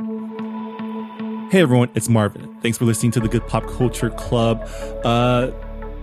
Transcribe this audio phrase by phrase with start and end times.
[0.00, 2.56] Hey everyone, it's Marvin.
[2.62, 4.62] Thanks for listening to the Good Pop Culture Club.
[5.04, 5.50] Uh,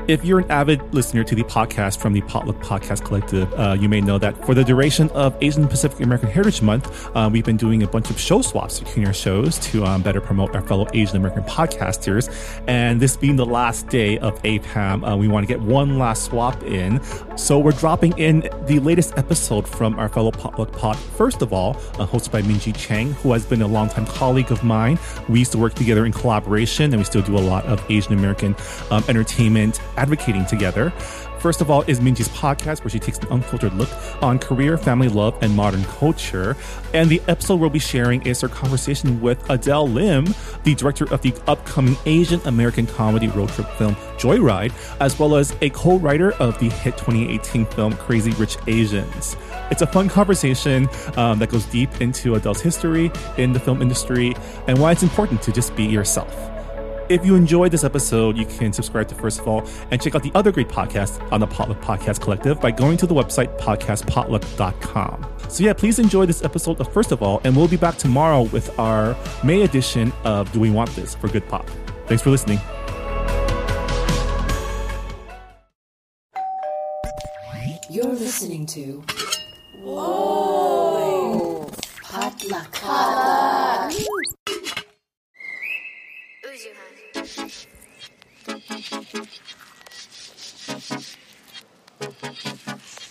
[0.08, 3.89] if you're an avid listener to the podcast from the Potluck Podcast Collective, uh, you
[3.89, 7.58] may know that for the duration of Asian Pacific American Heritage Month, uh, we've been
[7.58, 10.87] doing a bunch of show swaps between our shows to um, better promote our fellow
[10.94, 12.29] Asian American podcasters.
[12.68, 16.26] And this being the last day of APAHM, uh, we want to get one last
[16.26, 17.02] swap in.
[17.35, 20.98] So we're dropping in the latest episode from our fellow Potluck Pod.
[20.98, 24.63] First of all, uh, hosted by Minji Chang, who has been a longtime colleague of
[24.63, 24.99] mine.
[25.30, 28.14] We used to work together in Kollaboration, and we still do a lot of Asian
[28.14, 28.56] American
[28.92, 30.91] um, entertainment advocating together.
[31.45, 33.90] First of all is Minji's podcast, where she takes an unfiltered look
[34.23, 36.58] on career, family love, and modern culture.
[36.94, 41.22] And the episode we'll be sharing is her conversation with Adele Lim, the director of
[41.22, 45.98] the upcoming Asian American comedy road trip film Joy Ride, as well as a co
[45.98, 49.36] writer of the hit 2018 film Crazy Rich Asians.
[49.70, 54.36] It's a fun conversation um, that goes deep into Adele's history in the film industry
[54.67, 56.55] and why it's important to just be yourself.
[57.08, 60.23] If you enjoyed this episode, you can subscribe to First of All and check out
[60.23, 65.26] the other great podcasts on the Potluck Podcast Collective by going to the website podcastpotluck.com.
[65.48, 68.44] So, yeah, please enjoy this episode of First of All, and we'll be back tomorrow
[68.44, 71.70] with our May edition of Do We Want This for Good Pop.
[72.08, 72.59] Thanks for listening.
[77.88, 79.03] You're listening to
[79.83, 81.70] Whoa!
[82.02, 82.72] Potluck.
[82.72, 84.25] Potluck.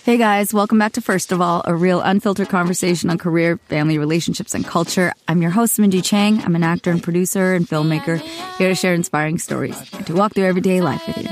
[0.04, 3.98] Hey guys, welcome back to First of All, a real unfiltered conversation on career, family,
[3.98, 5.12] relationships, and culture.
[5.26, 6.40] I'm your host, Minji Chang.
[6.44, 8.20] I'm an actor and producer and filmmaker
[8.58, 11.28] here to share inspiring stories and to walk through everyday life with you.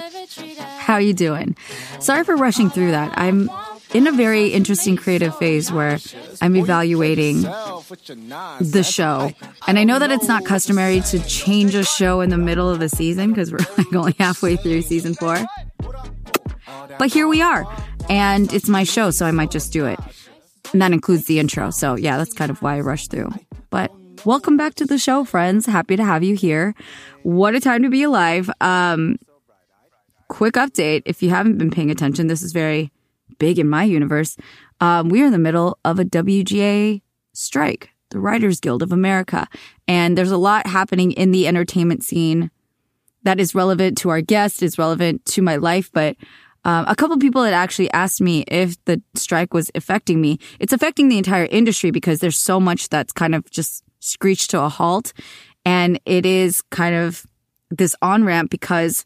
[0.78, 1.56] How you doing?
[2.00, 3.12] Sorry for rushing through that.
[3.16, 3.50] I'm
[3.94, 5.98] in a very interesting creative phase where
[6.40, 9.32] I'm evaluating the show.
[9.66, 12.78] And I know that it's not customary to change a show in the middle of
[12.80, 15.38] the season because we're like only halfway through season four.
[16.98, 17.64] But here we are.
[18.08, 19.98] And it's my show, so I might just do it.
[20.72, 21.70] And that includes the intro.
[21.70, 23.30] So yeah, that's kind of why I rushed through.
[23.70, 23.92] But
[24.24, 25.66] welcome back to the show, friends.
[25.66, 26.74] Happy to have you here.
[27.22, 28.50] What a time to be alive.
[28.60, 29.18] Um,
[30.28, 31.02] quick update.
[31.04, 32.90] If you haven't been paying attention, this is very
[33.42, 34.36] big in my universe.
[34.80, 39.48] Um, we are in the middle of a WGA strike, the Writers Guild of America.
[39.88, 42.52] And there's a lot happening in the entertainment scene
[43.24, 46.14] that is relevant to our guest, is relevant to my life, but
[46.64, 50.38] um, a couple people had actually asked me if the strike was affecting me.
[50.60, 54.60] It's affecting the entire industry because there's so much that's kind of just screeched to
[54.60, 55.12] a halt.
[55.64, 57.26] And it is kind of
[57.70, 59.04] this on ramp because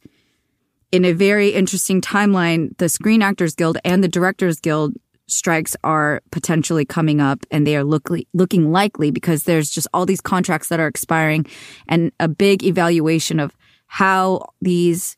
[0.92, 4.94] in a very interesting timeline, the Screen Actors Guild and the Directors Guild
[5.28, 10.06] strikes are potentially coming up and they are look, looking likely because there's just all
[10.06, 11.44] these contracts that are expiring
[11.88, 13.56] and a big evaluation of
[13.88, 15.16] how these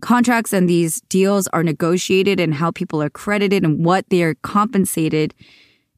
[0.00, 4.34] contracts and these deals are negotiated and how people are credited and what they are
[4.36, 5.34] compensated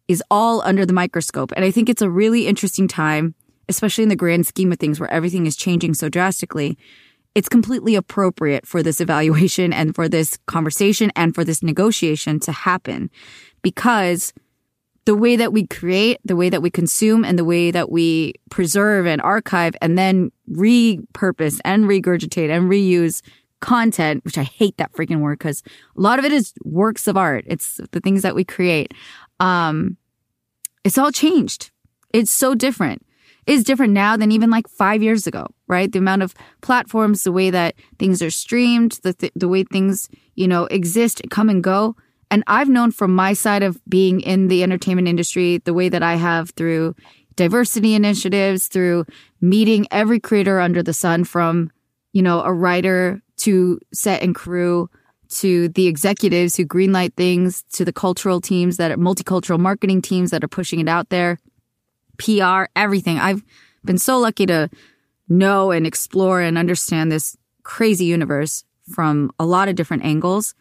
[0.09, 1.53] is all under the microscope.
[1.57, 3.35] And I think it's a really interesting time,
[3.69, 6.79] especially in the grand scheme of things where everything is changing so drastically.
[7.37, 12.51] It's completely appropriate for this evaluation and for this conversation and for this negotiation to
[12.51, 13.11] happen
[13.61, 14.33] because
[15.05, 18.33] the way that we create, the way that we consume, and the way that we
[18.49, 23.21] preserve and archive and then repurpose and regurgitate and reuse
[23.61, 25.63] content, which I hate that freaking word because
[25.95, 27.45] a lot of it is works of art.
[27.47, 28.95] It's the things that we create.
[29.41, 29.99] Um,
[30.85, 31.71] it's all changed.
[32.15, 33.06] It's so different.
[33.47, 35.91] It's different now than even like five years ago, right?
[35.91, 40.09] The amount of platforms, the way that things are streamed, the th- the way things
[40.35, 41.97] you know exist, come and go.
[42.29, 46.03] And I've known from my side of being in the entertainment industry, the way that
[46.03, 46.97] I have through
[47.37, 49.07] diversity initiatives, through
[49.41, 51.71] meeting every creator under the sun, from
[52.13, 54.91] you know a writer to set and crew
[55.29, 60.31] to the executives who greenlight things to the cultural teams that are multicultural marketing teams
[60.31, 61.39] that are pushing it out there
[62.19, 63.19] pr everything.
[63.19, 63.43] I've
[63.85, 64.71] been so lucky to
[65.29, 68.65] know and explore and understand this crazy universe
[68.95, 70.55] from a lot of different angles.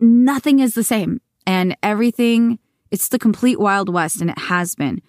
[0.00, 2.58] Nothing is the same and everything
[2.90, 5.00] it's the complete wild west and it has been.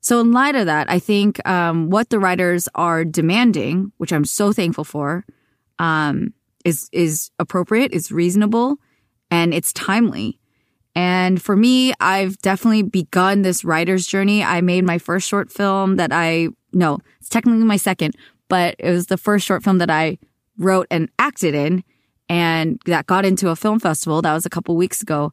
[0.00, 4.26] So in light of that i think um, what the writers are demanding which i'm
[4.26, 5.24] so thankful for
[5.78, 6.34] um,
[6.64, 8.76] is is appropriate, is reasonable,
[9.30, 10.38] and it's timely.
[10.94, 14.44] And for me, I've definitely begun this writer's journey.
[14.44, 18.16] I made my first short film that I no, it's technically my second,
[18.48, 20.18] but it was the first short film that I
[20.58, 21.84] wrote and acted in,
[22.28, 24.22] and that got into a film festival.
[24.22, 25.32] That was a couple weeks ago.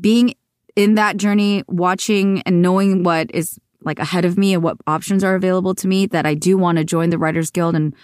[0.00, 0.34] Being
[0.76, 5.22] in that journey, watching and knowing what is like ahead of me and what options
[5.22, 7.94] are available to me that I do want to join the Writers Guild and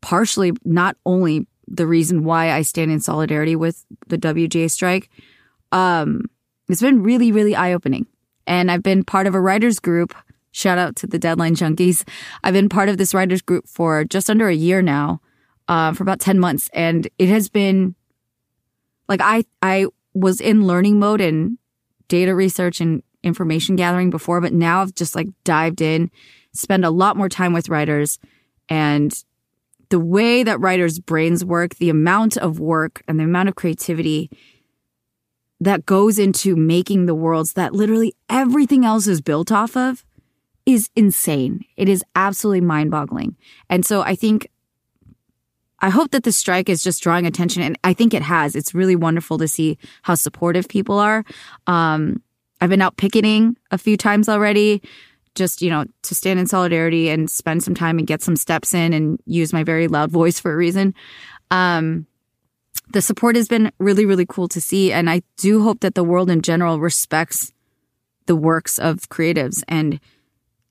[0.00, 5.10] partially not only the reason why I stand in solidarity with the WGA strike.
[5.72, 6.26] Um,
[6.68, 8.06] it's been really, really eye opening.
[8.46, 10.14] And I've been part of a writers group.
[10.52, 12.06] Shout out to the deadline junkies.
[12.42, 15.20] I've been part of this writers group for just under a year now,
[15.68, 16.70] uh, for about 10 months.
[16.72, 17.94] And it has been
[19.08, 21.58] like I, I was in learning mode and
[22.08, 26.10] data research and information gathering before, but now I've just like dived in,
[26.52, 28.18] spend a lot more time with writers
[28.68, 29.12] and
[29.90, 34.30] the way that writers' brains work, the amount of work and the amount of creativity
[35.60, 40.04] that goes into making the worlds that literally everything else is built off of
[40.66, 41.64] is insane.
[41.76, 43.36] It is absolutely mind boggling.
[43.70, 44.48] And so I think,
[45.80, 47.62] I hope that the strike is just drawing attention.
[47.62, 48.54] And I think it has.
[48.54, 51.24] It's really wonderful to see how supportive people are.
[51.66, 52.22] Um,
[52.60, 54.82] I've been out picketing a few times already,
[55.34, 58.74] just, you know, to stand in solidarity and spend some time and get some steps
[58.74, 60.94] in and use my very loud voice for a reason.
[61.50, 62.07] Um,
[62.92, 64.92] the support has been really, really cool to see.
[64.92, 67.52] And I do hope that the world in general respects
[68.26, 69.62] the works of creatives.
[69.68, 70.00] And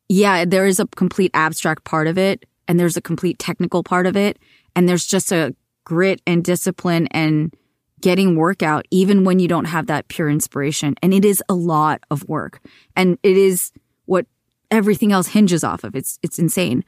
[0.10, 4.06] yeah, there is a complete abstract part of it, and there's a complete technical part
[4.06, 4.40] of it,
[4.75, 7.54] and there's just a grit and discipline and
[8.00, 10.96] getting work out, even when you don't have that pure inspiration.
[11.02, 12.62] And it is a lot of work.
[12.96, 13.72] And it is
[14.06, 14.28] what
[14.70, 15.96] everything else hinges off of.
[15.96, 16.86] It's, it's insane.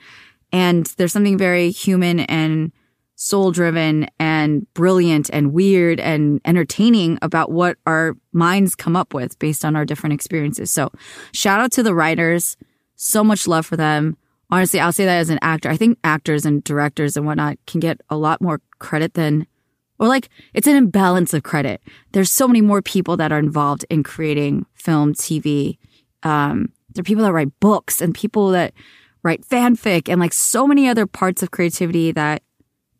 [0.52, 2.72] And there's something very human and
[3.22, 9.38] soul driven and brilliant and weird and entertaining about what our minds come up with
[9.40, 10.72] based on our different experiences.
[10.72, 10.90] So
[11.34, 12.56] shout out to the writers.
[12.96, 14.16] So much love for them.
[14.50, 15.70] Honestly, I'll say that as an actor.
[15.70, 19.46] I think actors and directors and whatnot can get a lot more credit than,
[20.00, 21.82] or like, it's an imbalance of credit.
[22.14, 25.78] There's so many more people that are involved in creating film, TV.
[26.24, 28.74] Um, there are people that write books and people that
[29.24, 32.44] write fanfic and like so many other parts of creativity that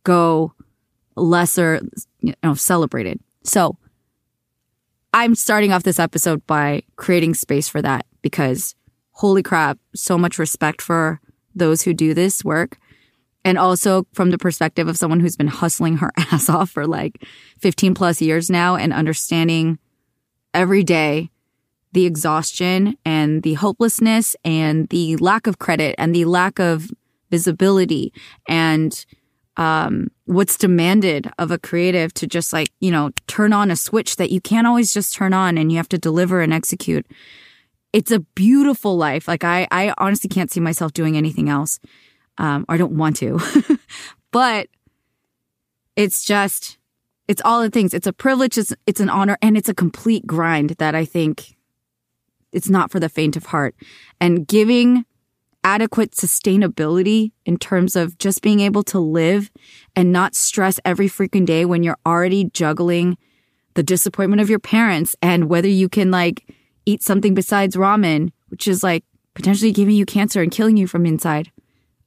[0.04, 0.54] go
[1.16, 1.82] lesser,
[2.22, 3.20] you know, celebrated.
[3.44, 3.78] So
[5.14, 8.76] I'm starting off this episode by creating space for that because
[9.12, 11.20] holy crap, so much respect for
[11.56, 12.78] those who do this work.
[13.46, 17.24] And also from the perspective of someone who's been hustling her ass off for like
[17.60, 19.80] 15 plus years now and understanding
[20.54, 21.32] every day
[21.92, 26.92] the exhaustion and the hopelessness and the lack of credit and the lack of
[27.32, 28.14] visibility
[28.48, 29.06] and
[29.60, 34.16] um, what's demanded of a creative to just like, you know, turn on a switch
[34.16, 37.06] that you can't always just turn on and you have to deliver and execute.
[37.92, 39.28] It's a beautiful life.
[39.28, 41.82] Like I, I honestly can't see myself doing anything else.
[42.38, 43.38] Um, or I don't want to,
[44.32, 44.70] but
[45.98, 46.78] it's just,
[47.28, 47.94] it's all the things.
[47.94, 48.58] It's a privilege.
[48.58, 51.58] It's, it's an honor and it's a complete grind that I think
[52.54, 53.76] it's not for the faint of heart
[54.22, 55.04] and giving
[55.64, 59.52] adequate sustainability in terms of just being able to live
[59.96, 63.18] and not stress every freaking day when you're already juggling
[63.74, 66.54] the disappointment of your parents and whether you can like
[66.86, 69.04] eat something besides ramen, which is like
[69.34, 71.52] potentially giving you cancer and killing you from inside.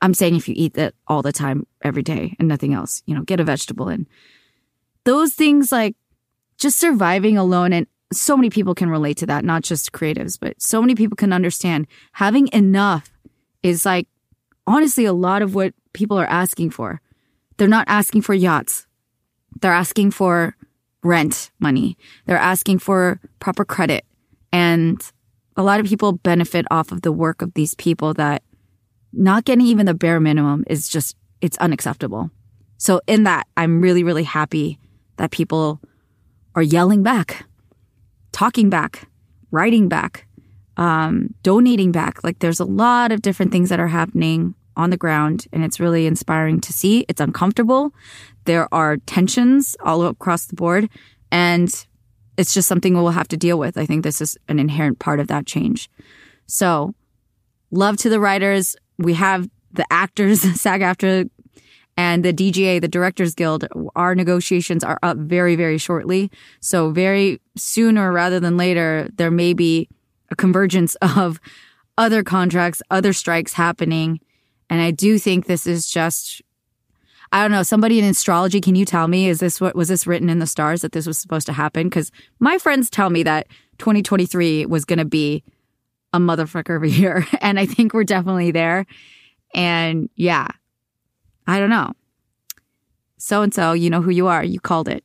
[0.01, 3.15] I'm saying if you eat that all the time, every day and nothing else, you
[3.15, 4.07] know, get a vegetable in.
[5.05, 5.97] Those things like
[6.59, 10.61] just surviving alone and so many people can relate to that, not just creatives, but
[10.61, 13.12] so many people can understand having enough
[13.63, 14.09] is like
[14.67, 17.01] honestly a lot of what people are asking for.
[17.57, 18.87] They're not asking for yachts.
[19.61, 20.57] They're asking for
[21.03, 21.97] rent money.
[22.27, 24.05] They're asking for proper credit.
[24.53, 25.01] And
[25.57, 28.43] a lot of people benefit off of the work of these people that
[29.13, 32.31] not getting even the bare minimum is just, it's unacceptable.
[32.79, 34.79] So in that, I'm really, really happy
[35.17, 35.81] that people
[36.55, 37.45] are yelling back,
[38.33, 39.09] talking back,
[39.51, 40.27] writing back,
[40.77, 42.23] um, donating back.
[42.25, 45.79] Like there's a lot of different things that are happening on the ground and it's
[45.79, 47.05] really inspiring to see.
[47.09, 47.93] It's uncomfortable.
[48.45, 50.89] There are tensions all across the board
[51.31, 51.87] and
[52.39, 53.77] it's just something we'll have to deal with.
[53.77, 55.91] I think this is an inherent part of that change.
[56.47, 56.95] So
[57.71, 58.77] love to the writers.
[58.99, 61.29] We have the actors, SAG-AFTRA
[61.97, 66.31] and the DGA, the Directors Guild, our negotiations are up very, very shortly.
[66.61, 69.89] So very sooner rather than later, there may be
[70.33, 71.41] a convergence of
[71.97, 74.21] other contracts, other strikes happening.
[74.69, 76.43] And I do think this is just,
[77.31, 80.07] I don't know, somebody in astrology, can you tell me, is this what, was this
[80.07, 81.89] written in the stars that this was supposed to happen?
[81.91, 82.11] Cause
[82.41, 83.47] my friends tell me that
[83.79, 85.45] 2023 was going to be
[86.13, 87.27] a motherfucker of a year.
[87.41, 88.87] And I think we're definitely there.
[89.55, 90.49] And yeah,
[91.47, 91.93] I don't know.
[93.19, 94.43] So and so, you know who you are.
[94.43, 95.05] You called it.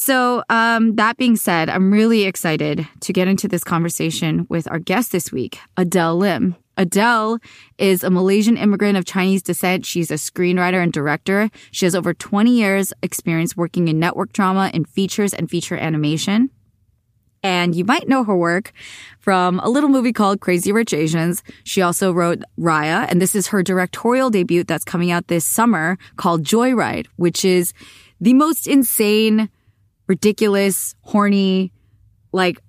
[0.00, 4.78] So, um, that being said, I'm really excited to get into this conversation with our
[4.78, 6.54] guest this week, Adele Lim.
[6.76, 7.40] Adele
[7.78, 9.84] is a Malaysian immigrant of Chinese descent.
[9.84, 11.50] She's a screenwriter and director.
[11.72, 16.50] She has over 20 years experience working in network drama, in features and feature animation.
[17.42, 18.70] And you might know her work
[19.18, 21.42] from a little movie called Crazy Rich Asians.
[21.64, 25.98] She also wrote Raya, and this is her directorial debut that's coming out this summer
[26.14, 27.74] called Joy Ride, which is
[28.20, 29.48] the most insane,
[30.08, 31.72] ridiculous, horny,
[32.32, 32.60] like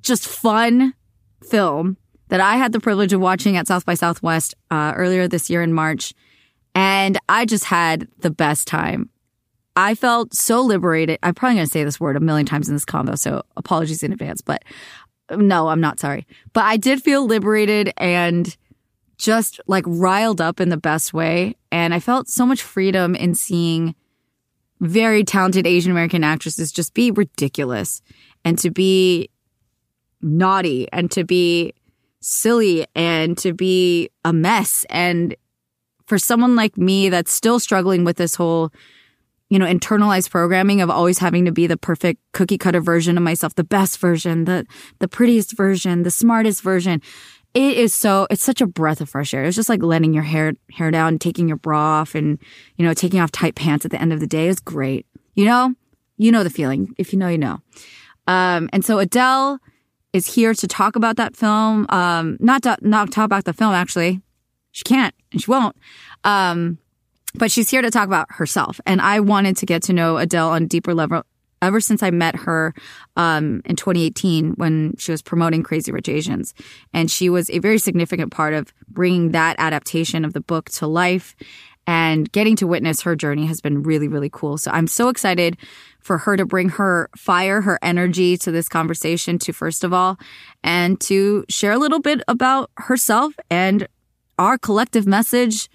[0.00, 0.94] just fun
[1.42, 1.96] film
[2.28, 5.62] that I had the privilege of watching at South by Southwest uh, earlier this year
[5.62, 6.14] in March.
[6.74, 9.10] And I just had the best time.
[9.76, 11.18] I felt so liberated.
[11.22, 14.02] I'm probably going to say this word a million times in this convo, so apologies
[14.02, 14.62] in advance, but
[15.30, 16.26] no, I'm not sorry.
[16.52, 18.56] But I did feel liberated and
[19.16, 21.56] just like riled up in the best way.
[21.72, 23.94] And I felt so much freedom in seeing
[24.80, 28.02] very talented Asian American actresses just be ridiculous
[28.44, 29.30] and to be
[30.20, 31.72] naughty and to be
[32.20, 34.84] silly and to be a mess.
[34.88, 35.36] And
[36.06, 38.72] for someone like me that's still struggling with this whole
[39.50, 43.22] you know, internalized programming of always having to be the perfect cookie cutter version of
[43.22, 44.66] myself, the best version, the,
[44.98, 47.00] the prettiest version, the smartest version.
[47.54, 49.44] It is so, it's such a breath of fresh air.
[49.44, 52.38] It's just like letting your hair, hair down, taking your bra off and,
[52.76, 55.06] you know, taking off tight pants at the end of the day is great.
[55.34, 55.74] You know,
[56.16, 56.94] you know the feeling.
[56.98, 57.60] If you know, you know.
[58.26, 59.60] Um, and so Adele
[60.12, 61.86] is here to talk about that film.
[61.90, 64.20] Um, not to, not talk about the film, actually.
[64.72, 65.76] She can't and she won't.
[66.24, 66.78] Um,
[67.34, 68.80] but she's here to talk about herself.
[68.86, 71.22] And I wanted to get to know Adele on a deeper level
[71.64, 72.74] ever since I met her
[73.16, 76.54] um, in 2018 when she was promoting Crazy Rich Asians.
[76.92, 80.86] And she was a very significant part of bringing that adaptation of the book to
[80.86, 81.34] life.
[81.86, 84.56] And getting to witness her journey has been really, really cool.
[84.56, 85.58] So I'm so excited
[86.00, 90.18] for her to bring her fire, her energy to this conversation, to first of all,
[90.62, 93.86] and to share a little bit about herself and
[94.38, 95.68] our collective message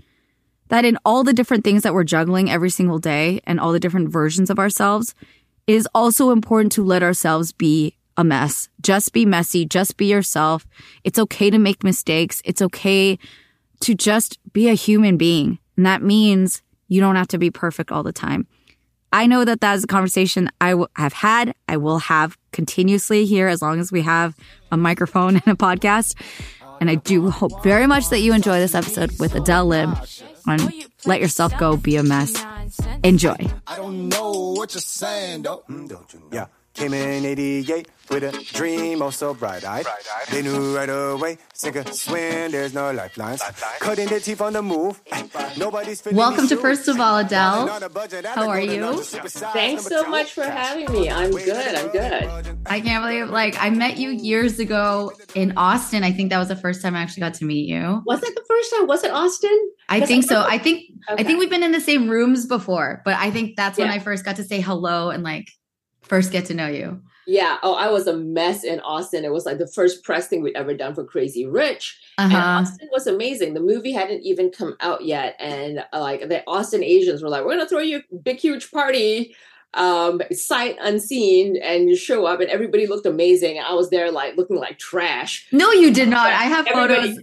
[0.70, 3.80] that in all the different things that we're juggling every single day and all the
[3.80, 5.14] different versions of ourselves,
[5.70, 8.70] it is also important to let ourselves be a mess.
[8.82, 9.68] Just be messy.
[9.68, 10.66] Just be yourself.
[11.04, 12.42] It's okay to make mistakes.
[12.44, 13.20] It's okay
[13.82, 15.60] to just be a human being.
[15.78, 18.48] And that means you don't have to be perfect all the time.
[19.14, 23.28] I know that that is a conversation I w- have had, I will have continuously
[23.28, 24.36] here as long as we have
[24.72, 26.16] a microphone and a podcast.
[26.82, 29.96] And I do hope very much that you enjoy this episode with Adele Lim
[30.50, 30.60] on
[31.06, 32.44] Let Yourself Go, Be a Mess.
[33.04, 33.38] Enjoy.
[33.68, 35.64] I don't know what you're saying, though.
[35.70, 36.48] Mm, yeah.
[36.74, 39.86] Came in 88 with a dream, oh so bright eyed.
[40.32, 43.42] They knew right away, sink or swim, there's no lifelines.
[43.80, 45.02] Cutting their teeth on the move.
[45.58, 47.68] Nobody's Welcome to First of All, Adele.
[48.28, 48.98] How are you?
[49.02, 51.10] Thanks so much for having me.
[51.10, 51.76] I'm good.
[51.76, 52.58] I'm good.
[52.66, 56.04] I can't believe, like, I met you years ago in Austin.
[56.04, 58.04] I think that was the first time I actually got to meet you.
[58.06, 58.88] Was it the first time?
[58.88, 59.72] Was it Austin?
[59.90, 60.42] I think so.
[60.48, 61.22] I think okay.
[61.22, 63.90] I think we've been in the same rooms before, but I think that's when.
[63.90, 65.50] I first got to say hello and like
[66.02, 67.02] first get to know you.
[67.30, 67.58] Yeah.
[67.62, 69.24] Oh, I was a mess in Austin.
[69.24, 71.96] It was like the first press thing we'd ever done for Crazy Rich.
[72.18, 72.36] Uh-huh.
[72.36, 73.54] And Austin was amazing.
[73.54, 75.36] The movie hadn't even come out yet.
[75.40, 78.38] And uh, like the Austin Asians were like, we're going to throw you a big,
[78.38, 79.36] huge party,
[79.76, 81.58] um, sight unseen.
[81.58, 83.60] And you show up and everybody looked amazing.
[83.60, 85.48] And I was there like looking like trash.
[85.52, 86.34] No, you did not.
[86.34, 87.20] I have everybody-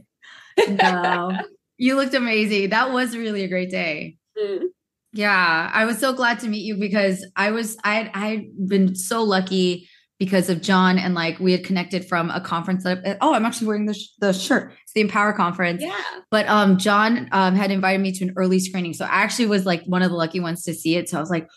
[0.56, 0.78] photos.
[0.80, 1.36] no,
[1.78, 2.70] you looked amazing.
[2.70, 4.16] That was really a great day.
[4.38, 4.64] Mm.
[5.12, 8.94] Yeah, I was so glad to meet you because I was I I had been
[8.94, 13.34] so lucky because of John and like we had connected from a conference that oh
[13.34, 17.28] I'm actually wearing the sh- the shirt it's the Empower conference yeah but um John
[17.32, 20.10] um had invited me to an early screening so I actually was like one of
[20.10, 21.48] the lucky ones to see it so I was like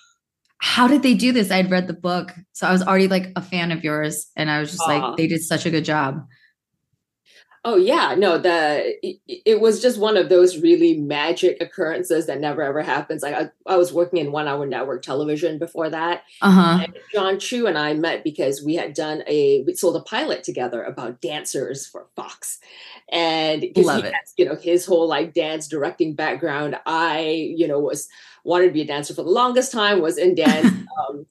[0.57, 3.41] how did they do this I'd read the book so I was already like a
[3.41, 5.01] fan of yours and I was just Aww.
[5.01, 6.25] like they did such a good job
[7.65, 8.95] Oh yeah, no, the
[9.27, 13.21] it, was just one of those really magic occurrences that never ever happens.
[13.21, 16.23] Like I, I was working in one hour network television before that.
[16.41, 16.87] Uh-huh.
[17.13, 20.81] Jon Chu and I met because we had done a we sold a pilot together
[20.83, 22.59] about dancers for Fox.
[23.11, 24.13] And Love it.
[24.13, 26.79] Has, you know, his whole like dance directing background.
[26.85, 28.07] I, you know, was
[28.45, 30.67] wanted to be a dancer for the longest time, was in dance.
[31.09, 31.25] um,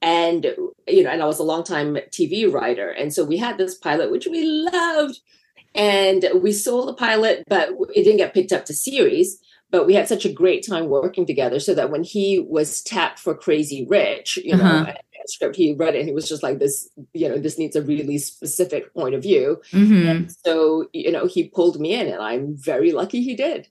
[0.00, 0.44] and
[0.88, 2.90] you know, and I was a long time TV writer.
[2.90, 5.20] And so we had this pilot, which we loved
[5.76, 9.40] and we saw the pilot, but it didn't get picked up to series.
[9.70, 13.18] But we had such a great time working together so that when he was tapped
[13.18, 14.82] for Crazy Rich, you uh-huh.
[14.84, 14.92] know,
[15.28, 17.82] script, he read it and he was just like, this, you know, this needs a
[17.82, 19.60] really specific point of view.
[19.72, 20.28] Mm-hmm.
[20.44, 23.68] so, you know, he pulled me in and I'm very lucky he did.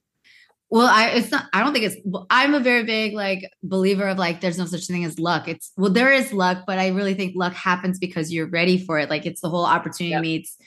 [0.69, 1.45] Well, I it's not.
[1.53, 1.95] I don't think it's.
[2.29, 5.47] I'm a very big like believer of like there's no such thing as luck.
[5.47, 8.97] It's well, there is luck, but I really think luck happens because you're ready for
[8.97, 9.07] it.
[9.07, 10.21] Like it's the whole opportunity yep.
[10.23, 10.57] meets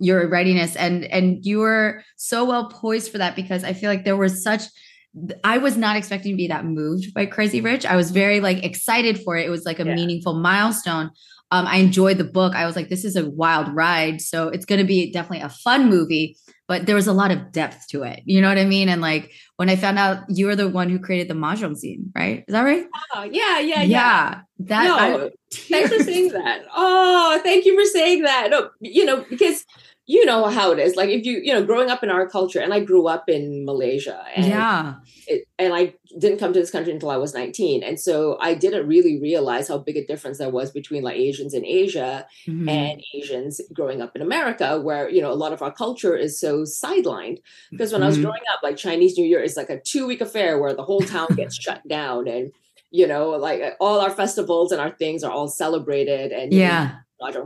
[0.00, 4.04] your readiness, and and you were so well poised for that because I feel like
[4.04, 4.62] there was such.
[5.44, 7.86] I was not expecting to be that moved by Crazy Rich.
[7.86, 9.46] I was very like excited for it.
[9.46, 9.94] It was like a yeah.
[9.94, 11.10] meaningful milestone.
[11.52, 12.54] Um, I enjoyed the book.
[12.56, 14.20] I was like, this is a wild ride.
[14.20, 17.52] So it's going to be definitely a fun movie but there was a lot of
[17.52, 18.20] depth to it.
[18.24, 18.88] You know what I mean?
[18.88, 22.10] And like when I found out you were the one who created the mahjong scene,
[22.14, 22.44] right?
[22.48, 22.86] Is that right?
[23.14, 23.84] Oh, yeah, yeah, yeah.
[23.84, 24.40] Yeah.
[24.60, 26.64] That no, I, thanks for saying that.
[26.74, 28.50] Oh, thank you for saying that.
[28.50, 29.64] No, you know, because
[30.06, 30.96] you know how it is.
[30.96, 33.64] Like if you, you know, growing up in our culture, and I grew up in
[33.64, 34.22] Malaysia.
[34.36, 34.94] And yeah.
[35.26, 37.82] It, and I didn't come to this country until I was 19.
[37.82, 41.54] And so I didn't really realize how big a difference there was between like Asians
[41.54, 42.68] in Asia mm-hmm.
[42.68, 46.38] and Asians growing up in America, where, you know, a lot of our culture is
[46.38, 47.38] so sidelined.
[47.70, 48.04] Because when mm-hmm.
[48.04, 48.26] I was mm-hmm.
[48.26, 51.00] growing up, like Chinese New Year is like a two week affair where the whole
[51.00, 52.52] town gets shut down and,
[52.90, 56.30] you know, like all our festivals and our things are all celebrated.
[56.30, 56.84] And, yeah.
[56.84, 56.98] Know,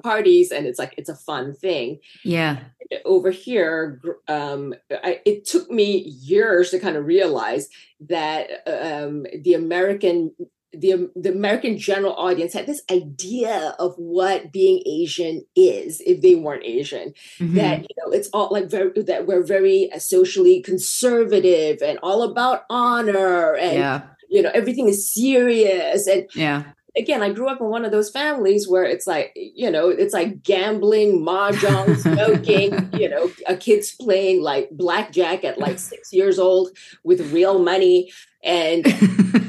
[0.02, 2.60] parties and it's like it's a fun thing yeah
[3.04, 7.68] over here um I, it took me years to kind of realize
[8.00, 10.32] that um the american
[10.72, 16.34] the, the American general audience had this idea of what being Asian is if they
[16.34, 17.14] weren't Asian.
[17.38, 17.54] Mm-hmm.
[17.54, 22.64] That you know, it's all like very that we're very socially conservative and all about
[22.68, 24.02] honor and yeah.
[24.28, 26.64] you know everything is serious and yeah
[26.98, 30.12] again, I grew up in one of those families where it's like, you know, it's
[30.12, 36.38] like gambling, mahjong, smoking, you know, a kid's playing like blackjack at like six years
[36.38, 36.70] old
[37.04, 38.10] with real money
[38.44, 38.86] and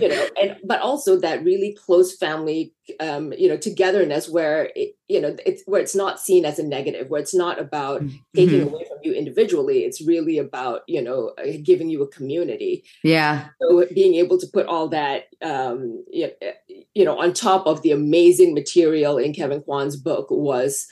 [0.01, 4.95] you know and but also that really close family um you know togetherness where it,
[5.07, 8.17] you know it's where it's not seen as a negative where it's not about mm-hmm.
[8.35, 9.79] taking away from you individually.
[9.79, 12.83] It's really about you know uh, giving you a community.
[13.03, 13.49] Yeah.
[13.61, 18.53] So being able to put all that um you know on top of the amazing
[18.53, 20.87] material in kevin kwan's book was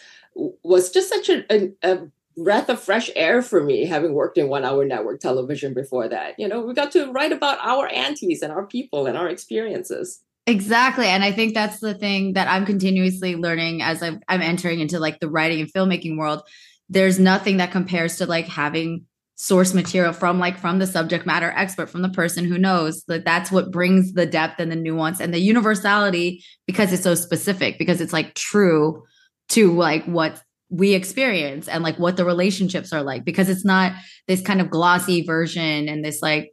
[0.63, 2.07] was just such a, a, a
[2.37, 6.35] breath of fresh air for me having worked in one hour network television before that.
[6.37, 10.21] You know we got to write about our aunties and our people and our experiences.
[10.45, 14.79] Exactly and i think that's the thing that i'm continuously learning as i'm, I'm entering
[14.79, 16.41] into like the writing and filmmaking world.
[16.89, 21.53] There's nothing that compares to like having source material from like from the subject matter
[21.55, 25.19] expert from the person who knows that that's what brings the depth and the nuance
[25.19, 29.03] and the universality because it's so specific because it's like true
[29.47, 33.93] to like what we experience and like what the relationships are like because it's not
[34.27, 36.51] this kind of glossy version and this like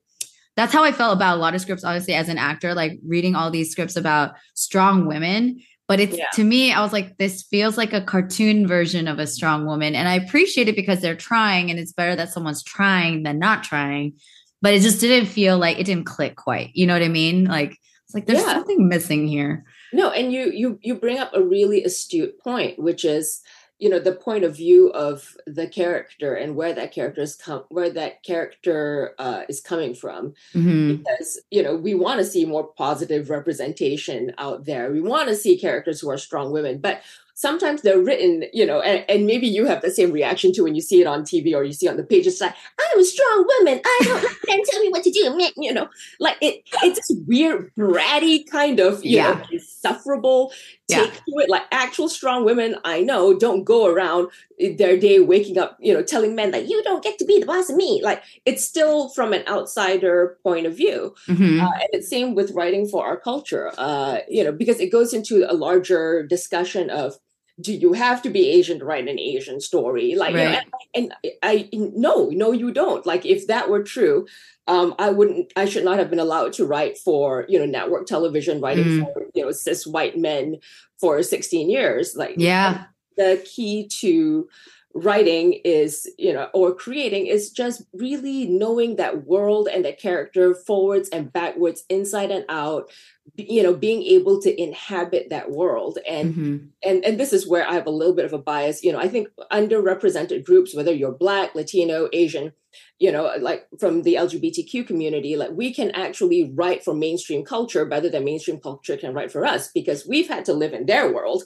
[0.57, 3.35] that's how I felt about a lot of scripts, honestly, as an actor, like reading
[3.35, 5.61] all these scripts about strong women.
[5.89, 6.27] But it's yeah.
[6.35, 9.95] to me, I was like, this feels like a cartoon version of a strong woman.
[9.95, 13.65] And I appreciate it because they're trying, and it's better that someone's trying than not
[13.65, 14.15] trying.
[14.63, 16.71] But it just didn't feel like it didn't click quite.
[16.73, 17.45] You know what I mean?
[17.45, 18.53] Like it's like there's yeah.
[18.55, 19.65] something missing here.
[19.93, 23.43] No, and you you you bring up a really astute point, which is
[23.85, 27.65] you know the point of view of the character and where that character is come
[27.69, 30.95] where that character uh, is coming from mm-hmm.
[30.95, 35.37] because you know we want to see more positive representation out there we want to
[35.37, 37.03] see characters who are strong women but
[37.35, 40.75] sometimes they're written, you know, and, and, maybe you have the same reaction to when
[40.75, 43.47] you see it on TV or you see on the pages like, I'm a strong
[43.59, 43.81] woman.
[43.85, 45.25] I don't let them tell me what to do.
[45.57, 45.89] You know,
[46.21, 49.33] like it, it's this weird, bratty kind of, you yeah.
[49.33, 50.53] know, insufferable
[50.89, 51.13] take yeah.
[51.13, 51.51] to it.
[51.51, 56.03] Like actual strong women I know don't go around their day waking up, you know,
[56.03, 58.01] telling men that you don't get to be the boss of me.
[58.03, 61.15] Like it's still from an outsider point of view.
[61.29, 61.61] Mm-hmm.
[61.61, 65.13] Uh, and it's same with writing for our culture, uh, you know, because it goes
[65.13, 67.19] into a larger discussion of
[67.61, 70.17] do you have to be Asian to write an Asian story?
[70.17, 70.65] Like, right.
[70.95, 73.07] and, and, I, no, no, you don't.
[73.07, 74.27] Like, if that were true,
[74.67, 78.07] um, I wouldn't, I should not have been allowed to write for, you know, network
[78.07, 79.13] television, writing mm.
[79.13, 80.57] for, you know, cis white men
[80.99, 82.17] for 16 years.
[82.17, 84.49] Like, yeah, the key to
[84.95, 90.55] writing is you know or creating is just really knowing that world and that character
[90.55, 92.89] forwards and backwards inside and out
[93.37, 95.99] you know being able to inhabit that world.
[96.09, 96.67] And mm-hmm.
[96.85, 98.85] and and this is where i have a little bit of a bias.
[98.85, 102.53] You know i think underrepresented groups whether you're black latino asian
[102.99, 107.85] you know like from the lgbtq community like we can actually write for mainstream culture
[107.85, 111.13] better than mainstream culture can write for us because we've had to live in their
[111.13, 111.45] world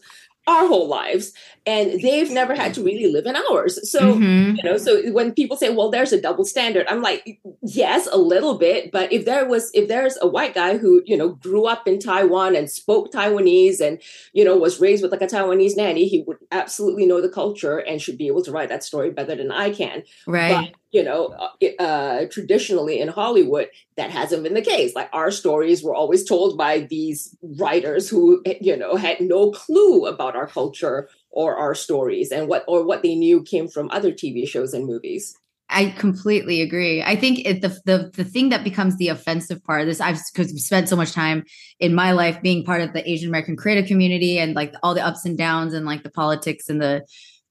[0.49, 1.33] our whole lives
[1.67, 3.91] and they've never had to really live in ours.
[3.91, 4.57] So mm-hmm.
[4.57, 8.17] you know so when people say well there's a double standard i'm like yes a
[8.17, 11.67] little bit but if there was if there's a white guy who you know grew
[11.67, 14.01] up in taiwan and spoke taiwanese and
[14.33, 17.79] you know was raised with like a taiwanese nanny he would absolutely know the culture
[17.79, 20.03] and should be able to write that story better than i can.
[20.27, 20.73] Right.
[20.73, 24.95] But you know, uh, uh, traditionally in Hollywood, that hasn't been the case.
[24.95, 30.07] Like our stories were always told by these writers who, you know, had no clue
[30.07, 34.13] about our culture or our stories and what or what they knew came from other
[34.13, 35.37] TV shows and movies.
[35.71, 37.03] I completely agree.
[37.03, 40.19] I think it, the the the thing that becomes the offensive part of this, I've
[40.33, 41.45] because spent so much time
[41.79, 45.05] in my life being part of the Asian American creative community and like all the
[45.05, 47.07] ups and downs and like the politics and the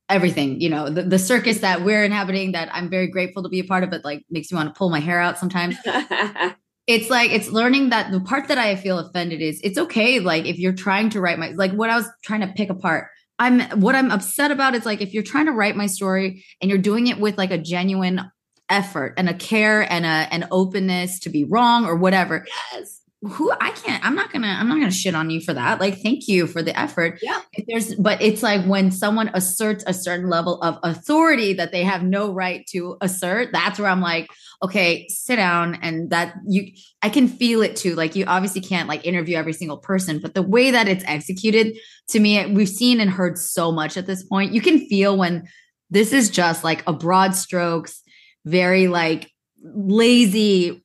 [0.10, 3.60] everything, you know, the, the circus that we're inhabiting that I'm very grateful to be
[3.60, 5.76] a part of, but like makes me want to pull my hair out sometimes.
[6.88, 10.20] it's like it's learning that the part that I feel offended is it's okay.
[10.20, 13.08] Like if you're trying to write my like what I was trying to pick apart.
[13.40, 16.72] I'm what I'm upset about is like if you're trying to write my story and
[16.72, 18.22] you're doing it with like a genuine
[18.68, 22.46] effort and a care and a an openness to be wrong or whatever.
[22.74, 25.80] Yes who I can't, I'm not gonna, I'm not gonna shit on you for that.
[25.80, 27.18] Like, thank you for the effort.
[27.22, 27.42] Yeah.
[27.54, 31.84] If there's, but it's like when someone asserts a certain level of authority that they
[31.84, 34.30] have no right to assert, that's where I'm like,
[34.62, 35.80] okay, sit down.
[35.82, 37.96] And that you, I can feel it too.
[37.96, 41.76] Like, you obviously can't like interview every single person, but the way that it's executed
[42.10, 44.54] to me, we've seen and heard so much at this point.
[44.54, 45.48] You can feel when
[45.90, 48.04] this is just like a broad strokes,
[48.46, 49.32] very like
[49.64, 50.84] lazy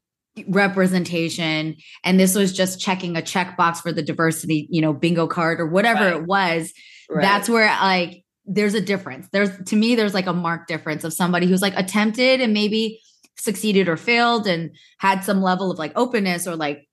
[0.49, 5.61] representation and this was just checking a checkbox for the diversity you know bingo card
[5.61, 6.15] or whatever right.
[6.15, 6.73] it was
[7.11, 7.21] right.
[7.21, 11.13] that's where like there's a difference there's to me there's like a marked difference of
[11.13, 12.99] somebody who's like attempted and maybe
[13.37, 16.89] succeeded or failed and had some level of like openness or like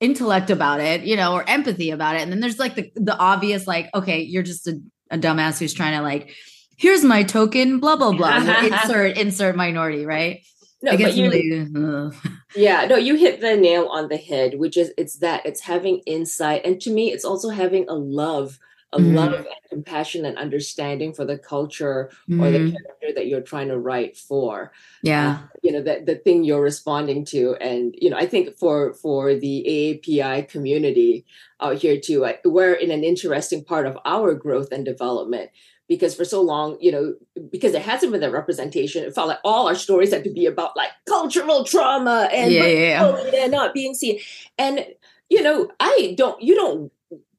[0.00, 3.16] intellect about it you know or empathy about it and then there's like the the
[3.16, 4.80] obvious like okay you're just a,
[5.12, 6.34] a dumbass who's trying to like
[6.76, 10.40] here's my token blah blah blah insert insert minority right
[10.82, 14.92] no, but you, really, yeah, no, you hit the nail on the head, which is
[14.96, 18.58] it's that it's having insight, and to me, it's also having a love,
[18.92, 19.14] a mm.
[19.14, 22.42] love and compassion and understanding for the culture mm.
[22.42, 22.76] or the mm-hmm.
[22.76, 24.72] character that you're trying to write for.
[25.02, 28.56] Yeah, uh, you know that the thing you're responding to, and you know, I think
[28.56, 31.26] for for the AAPI community
[31.60, 35.50] out here too, we're in an interesting part of our growth and development
[35.90, 37.16] because for so long, you know,
[37.50, 40.46] because there hasn't been that representation, it felt like all our stories had to be
[40.46, 43.08] about like cultural trauma and, yeah, yeah.
[43.08, 44.20] and oh, not being seen.
[44.56, 44.86] And,
[45.28, 46.92] you know, I don't, you don't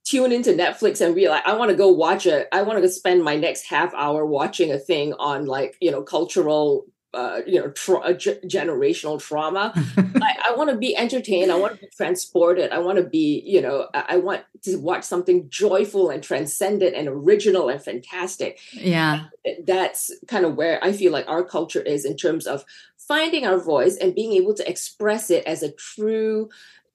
[0.04, 2.90] tune into Netflix and be like, I want to go watch a, I want to
[2.90, 7.60] spend my next half hour watching a thing on like, you know, cultural uh, you
[7.60, 9.74] know, tra- g- generational trauma.
[9.98, 11.52] I, I want to be entertained.
[11.52, 12.72] I want to be transported.
[12.72, 16.96] I want to be, you know, I, I, want to watch something joyful and transcendent
[16.96, 18.60] and original and fantastic.
[18.72, 19.26] Yeah.
[19.66, 22.64] That's kind of where I feel like our culture is in terms of
[22.98, 26.50] finding our voice and being able to express it as a true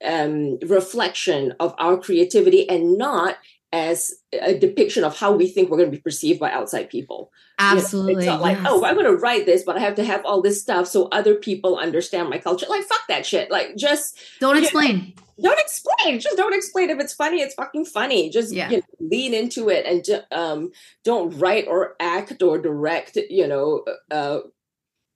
[0.04, 3.36] um, reflection of our creativity and not
[3.76, 7.30] as a depiction of how we think we're going to be perceived by outside people.
[7.58, 8.12] Absolutely.
[8.12, 10.04] You know, it's not like, oh, I'm going to write this, but I have to
[10.04, 12.64] have all this stuff so other people understand my culture.
[12.70, 13.50] Like, fuck that shit.
[13.50, 15.12] Like, just don't explain.
[15.36, 16.20] Know, don't explain.
[16.20, 16.88] Just don't explain.
[16.88, 18.30] If it's funny, it's fucking funny.
[18.30, 18.70] Just yeah.
[18.70, 20.70] you know, lean into it and um,
[21.04, 23.18] don't write or act or direct.
[23.28, 24.38] You know, uh,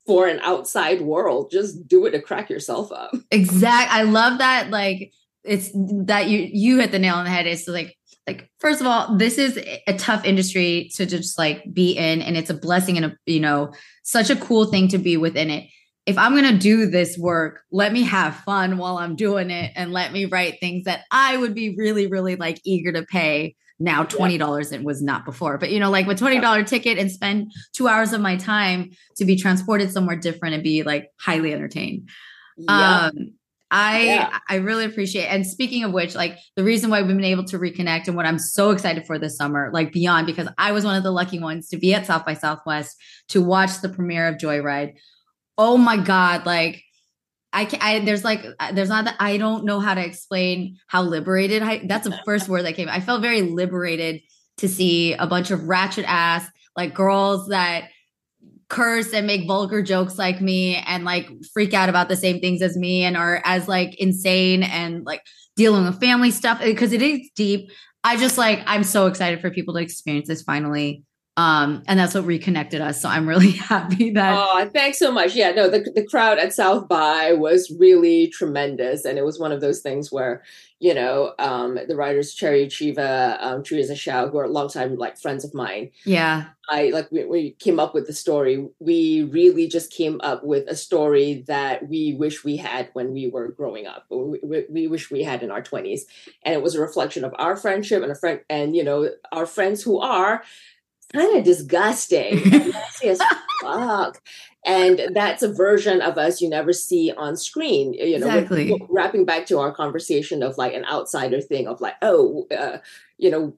[0.06, 1.50] for an outside world.
[1.50, 3.12] Just do it to crack yourself up.
[3.30, 3.90] Exact.
[3.90, 4.68] I love that.
[4.68, 5.12] Like
[5.44, 7.46] it's that you you hit the nail on the head.
[7.46, 11.92] It's like like first of all this is a tough industry to just like be
[11.92, 15.16] in and it's a blessing and a you know such a cool thing to be
[15.16, 15.68] within it.
[16.06, 19.72] If i'm going to do this work let me have fun while i'm doing it
[19.76, 23.56] and let me write things that i would be really really like eager to pay.
[23.82, 27.52] Now $20 it was not before but you know like with $20 ticket and spend
[27.72, 32.08] two hours of my time to be transported somewhere different and be like highly entertained.
[32.58, 33.06] Yeah.
[33.06, 33.32] um
[33.70, 34.38] I yeah.
[34.48, 35.26] I really appreciate.
[35.26, 38.26] And speaking of which, like the reason why we've been able to reconnect and what
[38.26, 41.38] I'm so excited for this summer, like beyond, because I was one of the lucky
[41.38, 42.96] ones to be at South by Southwest
[43.28, 44.94] to watch the premiere of Joy Ride.
[45.56, 46.46] Oh my god!
[46.46, 46.82] Like
[47.52, 50.78] I can I there's like uh, there's not that I don't know how to explain
[50.86, 51.82] how liberated I.
[51.86, 52.88] That's the first word that came.
[52.88, 54.22] I felt very liberated
[54.58, 57.88] to see a bunch of ratchet ass like girls that
[58.70, 62.62] curse and make vulgar jokes like me and like freak out about the same things
[62.62, 65.22] as me and are as like insane and like
[65.56, 67.70] dealing with family stuff because it is deep.
[68.02, 71.02] I just like I'm so excited for people to experience this finally.
[71.36, 73.00] Um, and that's what reconnected us.
[73.00, 74.34] So I'm really happy that.
[74.36, 75.34] Oh, thanks so much.
[75.34, 79.04] Yeah, no, the, the crowd at South by was really tremendous.
[79.04, 80.42] And it was one of those things where,
[80.80, 85.44] you know, um, the writers Cherry Chiva, um, Teresa Hsiao, who are longtime like friends
[85.44, 85.90] of mine.
[86.06, 86.46] Yeah.
[86.70, 88.66] I like we, we came up with the story.
[88.78, 93.28] We really just came up with a story that we wish we had when we
[93.28, 94.06] were growing up.
[94.08, 96.06] We, we, wish we had in our twenties,
[96.44, 99.46] and it was a reflection of our friendship and a friend, and you know, our
[99.46, 100.42] friends who are
[101.12, 102.40] kind of disgusting,
[103.04, 103.20] as
[103.60, 104.22] fuck.
[104.66, 108.74] And that's a version of us you never see on screen you know exactly.
[108.90, 112.78] wrapping back to our conversation of like an outsider thing of like oh uh,
[113.16, 113.54] you know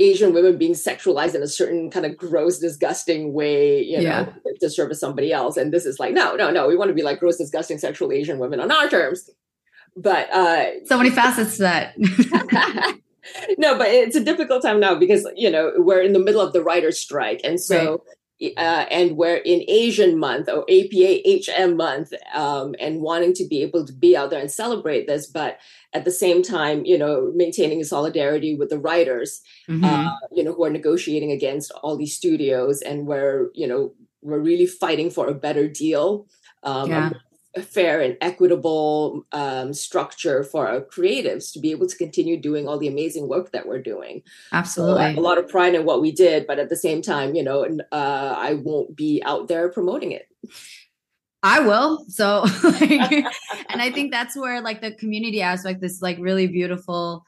[0.00, 4.32] asian women being sexualized in a certain kind of gross disgusting way you know Yeah.
[4.60, 7.02] to service somebody else and this is like no no no we want to be
[7.02, 9.30] like gross disgusting sexual asian women on our terms
[9.96, 11.94] but uh So many facets to that.
[13.58, 16.52] no, but it's a difficult time now because you know we're in the middle of
[16.52, 18.02] the writer's strike, and so
[18.56, 23.62] uh, and we're in Asian Month or APA HM Month, um, and wanting to be
[23.62, 25.58] able to be out there and celebrate this, but
[25.92, 29.84] at the same time, you know, maintaining solidarity with the writers, Mhm.
[29.84, 34.38] uh, you know, who are negotiating against all these studios, and we're you know we're
[34.38, 36.26] really fighting for a better deal.
[36.62, 37.10] Um, Yeah.
[37.56, 42.68] A fair and equitable um, structure for our creatives to be able to continue doing
[42.68, 44.22] all the amazing work that we're doing.
[44.24, 45.02] So I Absolutely.
[45.02, 47.42] have a lot of pride in what we did, but at the same time, you
[47.42, 50.28] know, uh, I won't be out there promoting it.
[51.42, 52.04] I will.
[52.08, 52.90] So, like,
[53.68, 57.24] and I think that's where like the community aspect, this like really beautiful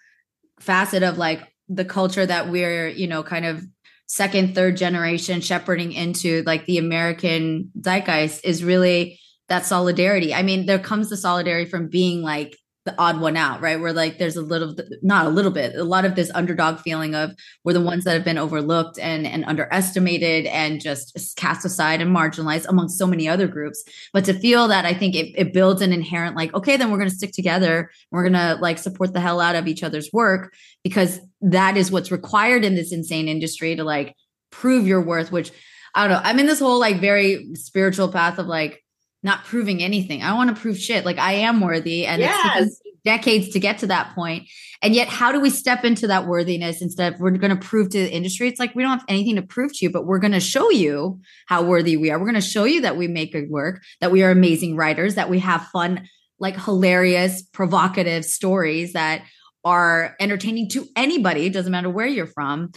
[0.60, 3.66] facet of like the culture that we're, you know, kind of
[4.06, 9.18] second, third generation shepherding into like the American zeitgeist is really
[9.52, 10.32] that solidarity.
[10.32, 13.78] I mean, there comes the solidarity from being like the odd one out, right?
[13.78, 17.14] Where like there's a little, not a little bit, a lot of this underdog feeling
[17.14, 22.00] of we're the ones that have been overlooked and and underestimated and just cast aside
[22.00, 23.84] and marginalized among so many other groups.
[24.14, 26.96] But to feel that, I think it, it builds an inherent like, okay, then we're
[26.96, 27.90] going to stick together.
[28.10, 31.90] We're going to like support the hell out of each other's work because that is
[31.90, 34.16] what's required in this insane industry to like
[34.50, 35.30] prove your worth.
[35.30, 35.52] Which
[35.94, 36.22] I don't know.
[36.24, 38.81] I'm in this whole like very spiritual path of like
[39.22, 40.22] not proving anything.
[40.22, 41.04] I want to prove shit.
[41.04, 42.80] Like I am worthy, and Yes.
[43.04, 44.48] decades to get to that point.
[44.80, 47.90] And yet, how do we step into that worthiness instead of we're going to prove
[47.90, 48.48] to the industry?
[48.48, 50.70] It's like we don't have anything to prove to you, but we're going to show
[50.70, 52.18] you how worthy we are.
[52.18, 55.14] We're going to show you that we make good work, that we are amazing writers,
[55.14, 56.08] that we have fun,
[56.38, 59.22] like hilarious, provocative stories that
[59.64, 61.46] are entertaining to anybody.
[61.46, 62.72] It doesn't matter where you're from.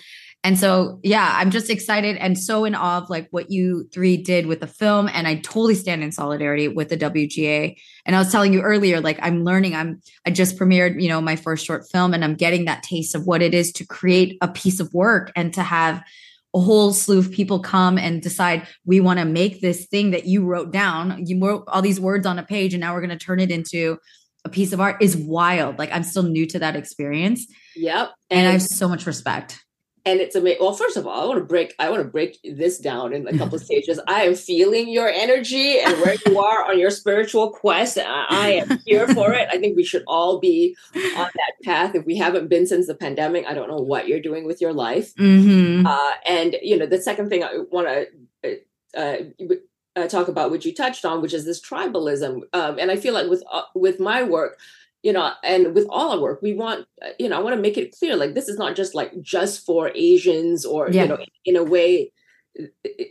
[0.45, 4.15] And so, yeah, I'm just excited and so in awe of like what you three
[4.15, 5.10] did with the film.
[5.12, 7.75] And I totally stand in solidarity with the WGA.
[8.05, 11.19] And I was telling you earlier, like I'm learning, I'm, I just premiered, you know,
[11.19, 14.38] my first short film and I'm getting that taste of what it is to create
[14.39, 16.03] a piece of work and to have
[16.53, 20.27] a whole slew of people come and decide we want to make this thing that
[20.27, 21.25] you wrote down.
[21.25, 23.49] You wrote all these words on a page and now we're going to turn it
[23.49, 23.97] into
[24.45, 25.79] a piece of art is wild.
[25.79, 28.12] Like I'm still new to that experience Yep.
[28.29, 29.64] and I have so much respect.
[30.05, 30.59] And it's amazing.
[30.61, 31.73] Well, first of all, I want to break.
[31.79, 33.99] I want to break this down in a couple of stages.
[34.07, 37.97] I am feeling your energy and where you are on your spiritual quest.
[37.97, 39.47] I, I am here for it.
[39.51, 41.95] I think we should all be on that path.
[41.95, 44.73] If we haven't been since the pandemic, I don't know what you're doing with your
[44.73, 45.15] life.
[45.15, 45.87] Mm-hmm.
[45.87, 47.87] Uh, and you know, the second thing I want
[48.43, 48.59] to
[48.95, 49.17] uh,
[49.95, 52.41] uh, talk about, which you touched on, which is this tribalism.
[52.53, 54.59] Um, and I feel like with uh, with my work,
[55.05, 57.61] you know, and with all our work, we want, uh, you know, I want to
[57.61, 61.03] make it clear, like this is not just like just for Asians or Yeah.
[61.03, 61.17] you know,
[61.49, 62.11] in a way,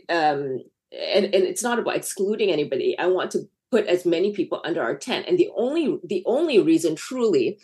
[0.09, 0.59] um,
[0.91, 2.89] and and it's not about excluding anybody.
[2.99, 3.39] I want to
[3.71, 7.57] put as many people under our tent, and the only the only reason truly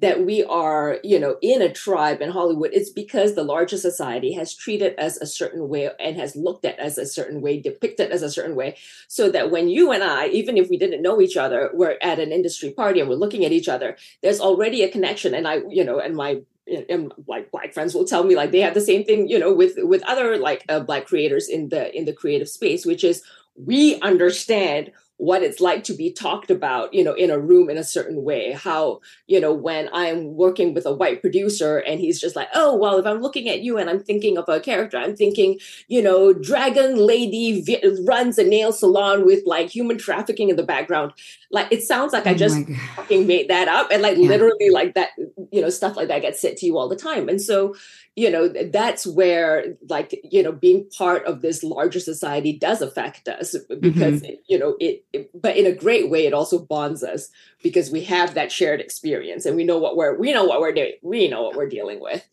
[0.00, 4.32] that we are, you know, in a tribe in Hollywood, it's because the larger society
[4.32, 8.12] has treated us a certain way and has looked at us a certain way, depicted
[8.12, 8.76] us a certain way,
[9.08, 12.20] so that when you and I, even if we didn't know each other, we're at
[12.20, 15.34] an industry party and we're looking at each other, there's already a connection.
[15.34, 16.42] And I, you know, and my
[16.88, 19.52] and like black friends will tell me like they have the same thing, you know,
[19.52, 23.22] with with other like uh, black creators in the in the creative space, which is
[23.56, 27.76] we understand what it's like to be talked about you know in a room in
[27.76, 28.52] a certain way.
[28.52, 32.74] How you know when i'm working with a white producer and he's just like oh
[32.74, 36.00] well if i'm looking at you and i'm thinking of a character i'm thinking you
[36.02, 41.12] know dragon lady vi- runs a nail salon with like human trafficking in the background.
[41.50, 42.58] Like it sounds like i Oh just
[42.96, 44.28] fucking made that up and like Yeah.
[44.28, 45.10] literally like that
[45.50, 47.28] you know stuff like that gets said to you all the time.
[47.28, 47.74] And so
[48.18, 53.28] you know that's where like you know being part of this larger society does affect
[53.28, 53.80] us uh, mm-hmm.
[53.80, 57.28] because it, you know it, it but in a great way it also bonds us
[57.62, 60.74] because we have that shared experience and we know what we're we know what we're
[60.74, 62.26] doing we know what we're dealing with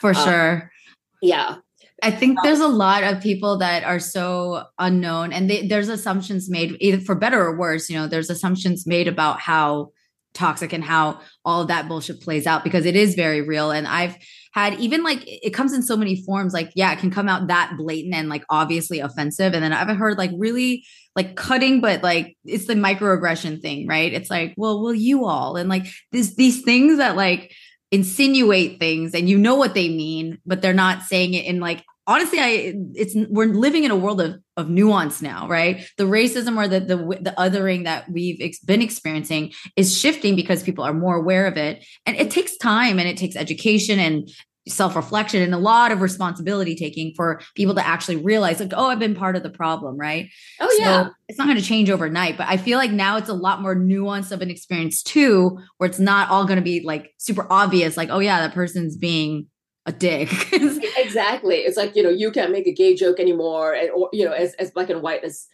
[0.00, 0.72] For Uh, sure.
[1.20, 1.56] yeah
[2.04, 6.50] I think there's a lot of people that are so unknown, and they, there's assumptions
[6.50, 7.88] made, either for better or worse.
[7.88, 9.92] You know, there's assumptions made about how
[10.34, 13.70] toxic and how all that bullshit plays out because it is very real.
[13.70, 14.16] And I've
[14.52, 16.52] had even like it comes in so many forms.
[16.52, 19.96] Like, yeah, it can come out that blatant and like obviously offensive, and then I've
[19.96, 20.84] heard like really
[21.16, 24.12] like cutting, but like it's the microaggression thing, right?
[24.12, 27.52] It's like, well, will you all, and like this these things that like
[27.90, 31.84] insinuate things and you know what they mean, but they're not saying it in like
[32.12, 35.88] honestly, I it's we're living in a world of of nuance now, right?
[35.96, 40.62] The racism or the the the othering that we've ex- been experiencing is shifting because
[40.62, 44.30] people are more aware of it, and it takes time and it takes education and
[44.68, 48.86] self reflection and a lot of responsibility taking for people to actually realize, like, oh,
[48.86, 50.28] I've been part of the problem, right?
[50.60, 53.30] Oh yeah, so it's not going to change overnight, but I feel like now it's
[53.30, 56.82] a lot more nuanced of an experience too, where it's not all going to be
[56.84, 59.46] like super obvious, like, oh yeah, that person's being
[59.86, 60.30] a dick.
[60.52, 61.56] exactly.
[61.56, 64.32] It's like you know you can't make a gay joke anymore, and or you know
[64.32, 65.46] as as black and white as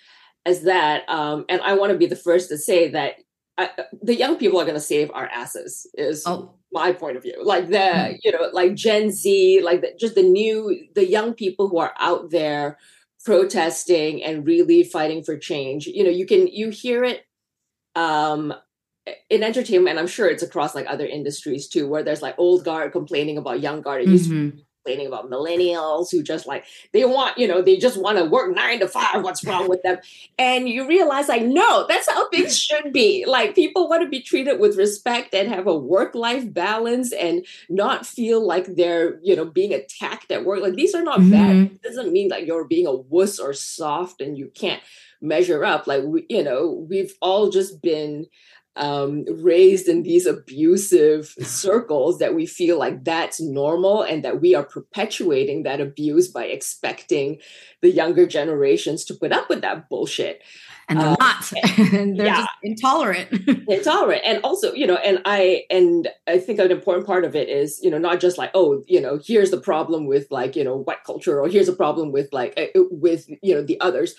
[0.46, 1.08] as that.
[1.08, 3.14] Um, and I want to be the first to say that
[3.56, 3.70] I,
[4.02, 5.86] the young people are going to save our asses.
[5.94, 8.16] Is oh my point of view like the mm-hmm.
[8.22, 11.94] you know like gen z like the, just the new the young people who are
[11.98, 12.76] out there
[13.24, 17.24] protesting and really fighting for change you know you can you hear it
[17.96, 18.52] um
[19.30, 22.92] in entertainment i'm sure it's across like other industries too where there's like old guard
[22.92, 24.02] complaining about young guard.
[24.02, 24.56] It used mm-hmm.
[24.56, 28.24] to complaining about millennials who just like they want you know they just want to
[28.24, 29.98] work nine to five what's wrong with them?
[30.38, 33.24] And you realize like no that's how things should be.
[33.26, 37.44] Like people want to be treated with respect and have a work life balance and
[37.68, 40.62] not feel like they're you know being attacked at work.
[40.62, 41.30] Like these are not mm-hmm.
[41.30, 44.82] bad it doesn't mean that you're being a wuss or soft and you can't
[45.20, 45.86] measure up.
[45.86, 48.26] Like we, you know we've all just been
[48.78, 54.54] um, raised in these abusive circles that we feel like that's normal and that we
[54.54, 57.38] are perpetuating that abuse by expecting
[57.82, 60.42] the younger generations to put up with that bullshit.
[60.88, 61.52] And they're um, not.
[61.78, 62.36] And they're yeah.
[62.36, 63.48] just intolerant.
[63.68, 64.22] intolerant.
[64.24, 67.78] And also, you know, and I and I think an important part of it is,
[67.82, 70.76] you know, not just like, oh, you know, here's the problem with like, you know,
[70.76, 74.14] white culture or here's a problem with like uh, with, you know, the others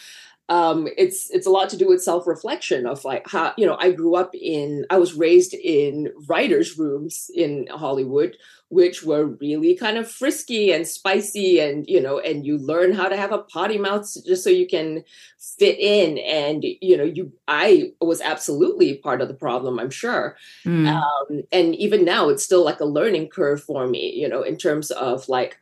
[0.49, 3.77] um, it's it's a lot to do with self reflection of like how you know
[3.79, 8.35] I grew up in I was raised in writers' rooms in Hollywood,
[8.69, 13.07] which were really kind of frisky and spicy, and you know, and you learn how
[13.07, 15.03] to have a potty mouth just so you can
[15.37, 20.35] fit in, and you know, you I was absolutely part of the problem, I'm sure,
[20.65, 20.87] mm.
[20.87, 24.57] um, and even now it's still like a learning curve for me, you know, in
[24.57, 25.59] terms of like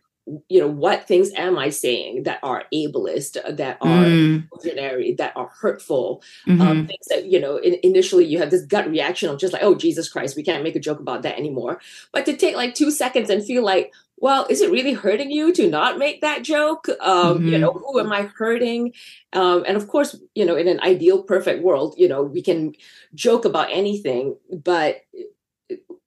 [0.49, 5.17] you know what things am i saying that are ableist that are mm.
[5.17, 6.67] that are hurtful um, mm-hmm.
[6.67, 9.63] um, things that you know in, initially you have this gut reaction of just like
[9.63, 11.79] oh jesus christ we can't make a joke about that anymore
[12.11, 15.53] but to take like two seconds and feel like well is it really hurting you
[15.53, 17.47] to not make that joke um, mm-hmm.
[17.47, 18.91] you know who am i hurting
[19.33, 22.73] um, and of course you know in an ideal perfect world you know we can
[23.15, 25.01] joke about anything but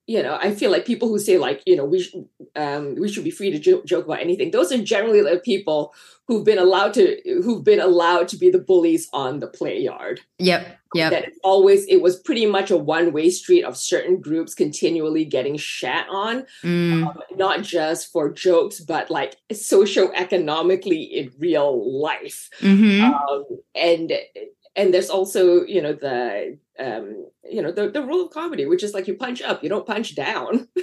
[0.07, 2.15] you know, I feel like people who say like, you know, we sh-
[2.55, 4.51] um, we should be free to jo- joke about anything.
[4.51, 5.93] Those are generally the people
[6.27, 10.21] who've been allowed to who've been allowed to be the bullies on the play yard.
[10.39, 10.79] Yep.
[10.93, 11.11] Yep.
[11.11, 15.55] That always it was pretty much a one way street of certain groups continually getting
[15.55, 17.07] shat on, mm.
[17.07, 22.49] um, not just for jokes, but like socioeconomically in real life.
[22.59, 23.13] Mm-hmm.
[23.13, 24.11] Um, and
[24.75, 28.83] and there's also you know the um, you know the, the rule of comedy which
[28.83, 30.67] is like you punch up you don't punch down.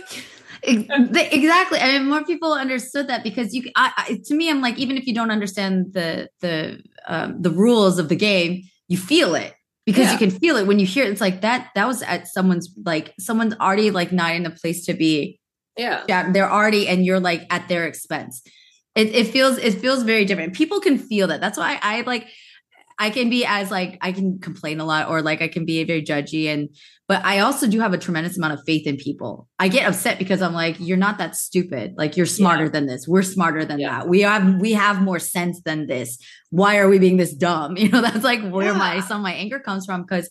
[0.65, 1.79] Exactly.
[1.79, 4.97] I mean, more people understood that because you I, I, to me i'm like even
[4.97, 9.55] if you don't understand the the um, the rules of the game you feel it.
[9.87, 10.13] Because yeah.
[10.13, 11.11] you can feel it when you hear it.
[11.11, 14.85] It's like that that was at someone's like someone's already like not in a place
[14.87, 15.41] to be.
[15.79, 16.05] Yeah.
[16.09, 18.43] Yeah they're already and you're like at their expense.
[18.95, 20.55] It, it feels it feels very different.
[20.55, 21.41] People can feel that.
[21.41, 22.29] That's why I, I like
[22.99, 25.83] I can be as like I can complain a lot or like I can be
[25.85, 26.69] very judgy and
[27.07, 29.49] but I also do have a tremendous amount of faith in people.
[29.59, 31.95] I get upset because I'm like you're not that stupid.
[31.97, 32.71] Like you're smarter yeah.
[32.71, 33.07] than this.
[33.07, 34.01] We're smarter than yeah.
[34.01, 34.09] that.
[34.09, 36.19] We have we have more sense than this.
[36.51, 37.77] Why are we being this dumb?
[37.77, 38.79] You know, that's like where yeah.
[38.79, 40.29] my some of my anger comes from because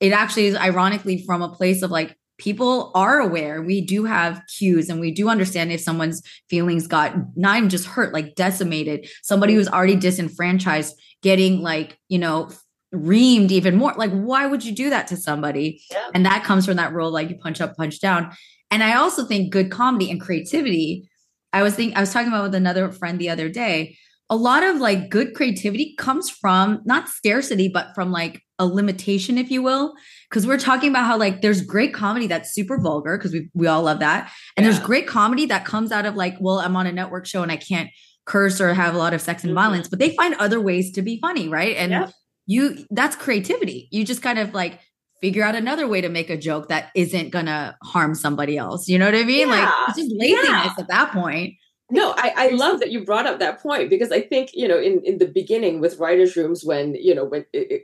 [0.00, 4.42] it actually is ironically from a place of like people are aware we do have
[4.56, 9.08] cues and we do understand if someone's feelings got not even just hurt like decimated
[9.22, 12.50] somebody who's already disenfranchised getting like, you know,
[12.94, 13.94] reamed even more.
[13.96, 15.82] Like, why would you do that to somebody?
[15.90, 16.10] Yeah.
[16.14, 18.32] And that comes from that role, like you punch up, punch down.
[18.70, 21.08] And I also think good comedy and creativity.
[21.52, 23.96] I was thinking, I was talking about with another friend the other day.
[24.30, 29.38] A lot of like good creativity comes from not scarcity, but from like a limitation,
[29.38, 29.94] if you will.
[30.30, 33.66] Cause we're talking about how like there's great comedy that's super vulgar because we we
[33.66, 34.30] all love that.
[34.56, 34.70] And yeah.
[34.70, 37.50] there's great comedy that comes out of like, well, I'm on a network show and
[37.50, 37.90] I can't
[38.26, 39.60] curse or have a lot of sex and mm-hmm.
[39.60, 41.76] violence, but they find other ways to be funny, right?
[41.76, 42.12] And yep.
[42.46, 43.88] you that's creativity.
[43.90, 44.80] You just kind of like
[45.22, 48.86] figure out another way to make a joke that isn't gonna harm somebody else.
[48.86, 49.48] You know what I mean?
[49.48, 49.64] Yeah.
[49.64, 50.74] Like it's just laziness yeah.
[50.78, 51.54] at that point.
[51.90, 54.78] No, I, I love that you brought up that point because I think, you know,
[54.78, 57.82] in, in the beginning with writers' rooms when, you know, when it, it,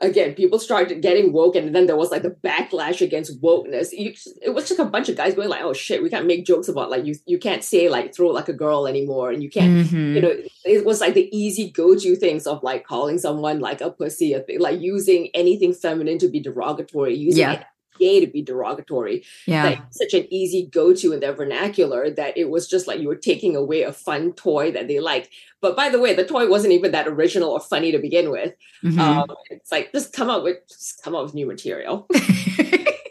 [0.00, 3.88] again, people started getting woke, and then there was like the backlash against wokeness.
[3.92, 6.44] You, it was just a bunch of guys going like, "Oh shit, we can't make
[6.44, 9.50] jokes about like you you can't say like throw like a girl anymore, and you
[9.50, 10.14] can't Mhm.
[10.14, 10.34] you know."
[10.64, 14.32] It was like the easy go to things of like calling someone like a pussy,
[14.32, 17.64] a thing, like using anything feminine to be derogatory, using Yeah.
[17.98, 19.64] Gay to be derogatory yeah.
[19.64, 23.16] like such an easy go-to in their vernacular that it was just like you were
[23.16, 25.28] taking away a fun toy that they liked.
[25.60, 28.54] But by the way, the toy wasn't even that original or funny to begin with.
[28.82, 28.98] Mhm.
[28.98, 32.06] Um, it's like just come up with just come up with new material.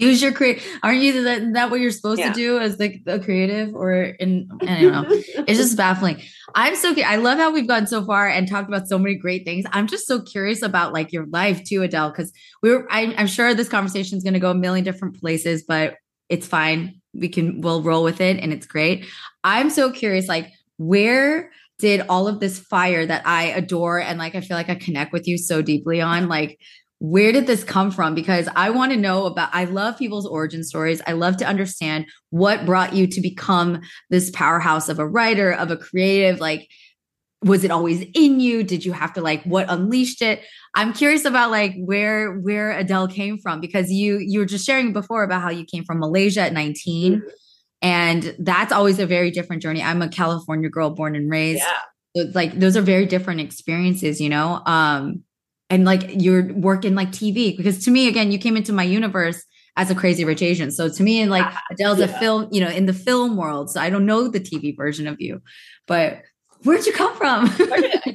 [0.00, 0.62] Use your create.
[0.82, 2.32] Aren't you that, that what you're supposed Yeah.
[2.32, 4.48] to do as the, the creative or in?
[4.62, 5.04] I don't know.
[5.10, 6.22] it's just baffling.
[6.54, 9.44] I'm so I love how we've gone so far and talked about so many great
[9.44, 9.64] things.
[9.72, 12.32] I'm just so curious about like your life too, Adele, because
[12.62, 15.64] we are I, I'm sure this conversation is going to go a million different places,
[15.68, 15.96] but
[16.28, 17.00] it's fine.
[17.12, 19.04] We can we'll roll with it, and it's great.
[19.44, 24.34] I'm so curious, like where did all of this fire that I adore and like
[24.34, 26.58] I feel like I connect with you so deeply on, like
[27.00, 28.14] where did this come from?
[28.14, 31.00] Because I want to know about, I love people's origin stories.
[31.06, 33.80] I love to understand what brought you to become
[34.10, 36.40] this powerhouse of a writer, of a creative.
[36.40, 36.68] Like,
[37.42, 38.62] was it always in you?
[38.62, 40.42] Did you have to like what unleashed it?
[40.74, 44.92] I'm curious about like where where Adele came from because you you were just sharing
[44.92, 47.22] before about how you came from Malaysia at 19 Mhm.
[47.80, 49.82] and that's always a very different journey.
[49.82, 52.24] I'm a California girl born and raised Yeah.
[52.24, 55.22] so, like those are very different experiences you know um
[55.70, 59.44] and like you're working like tv because to me again you came into my universe
[59.76, 62.68] as a crazy rich asian so to me and like adele's a film you know
[62.68, 65.40] in the film world so i don't know the tv version of you
[65.86, 66.22] but
[66.64, 67.50] where'd you come from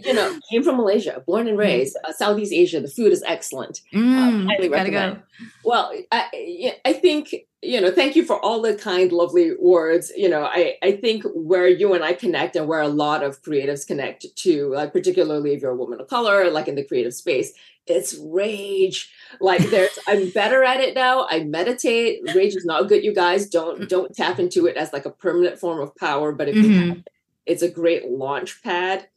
[0.06, 2.80] you know, came from Malaysia, born and raised, uh, Southeast Asia.
[2.80, 3.82] The food is excellent.
[3.94, 5.16] Mm, highly gotta recommend.
[5.16, 7.34] go Well, I, I think
[7.66, 7.92] you know.
[7.92, 10.12] Thank you for all the kind, lovely words.
[10.16, 13.42] You know, I I think where you and I connect, and where a lot of
[13.42, 17.14] creatives connect to, like particularly if you're a woman of color, like in the creative
[17.14, 17.54] space,
[17.88, 19.12] it's rage.
[19.40, 21.28] Like there's, I'm better at it now.
[21.30, 22.22] I meditate.
[22.34, 23.48] Rage is not good, you guys.
[23.50, 26.32] Don't don't tap into it as like a permanent form of power.
[26.32, 27.04] But if you Mhm.
[27.46, 29.08] it's a great launch pad.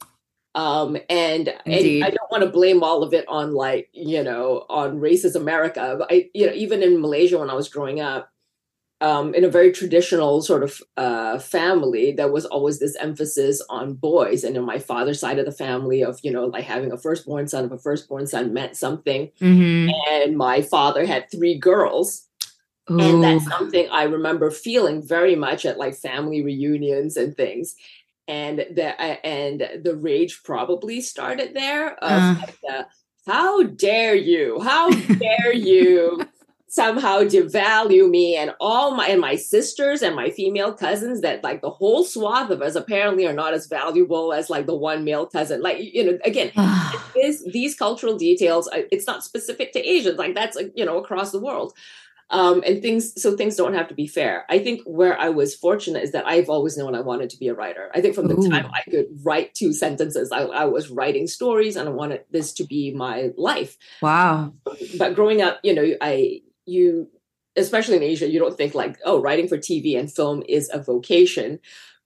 [0.55, 4.67] Um, and, and I don't want to blame all of it on like, you know,
[4.69, 5.95] on racist America.
[5.99, 8.31] But I, you know, even in Malaysia when I was growing up,
[9.01, 13.95] um, in a very traditional sort of uh, family, there was always this emphasis on
[13.95, 14.43] boys.
[14.45, 17.47] And in my father's side of the family, of you know, like having a firstborn
[17.49, 19.31] son of a firstborn son meant something.
[19.41, 19.93] Mhm.
[20.11, 22.27] And my father had three girls,
[22.89, 27.77] and that's something I remember feeling very much at like family reunions and things.
[28.27, 31.93] And the uh, and the rage probably started there.
[32.03, 32.35] Of Uh.
[32.41, 32.87] like the,
[33.27, 34.59] how dare you?
[34.61, 36.21] How dare you
[36.69, 41.63] somehow devalue me and all my and my sisters and my female cousins that like
[41.63, 45.27] the whole swath of us apparently are not as valuable as like the one male
[45.27, 45.63] cousin.
[45.63, 46.53] Like you know, again,
[47.15, 50.19] this these cultural details uh, it's not specific to asians.
[50.19, 51.73] Like that's you know across the world.
[52.31, 54.45] Um and things so things don't have to be fair.
[54.51, 57.49] I think where i was fortunate is that i've always known i wanted to be
[57.49, 57.91] a writer.
[57.95, 58.51] I think from the Ooh.
[58.51, 62.53] time i could write two sentences I, I was writing stories and i wanted this
[62.55, 63.79] to be my life.
[64.03, 64.53] Wow.
[64.99, 67.09] But growing up you know i you
[67.57, 70.81] especially in asia you don't think like oh writing for tv and film is a
[70.81, 71.59] vocation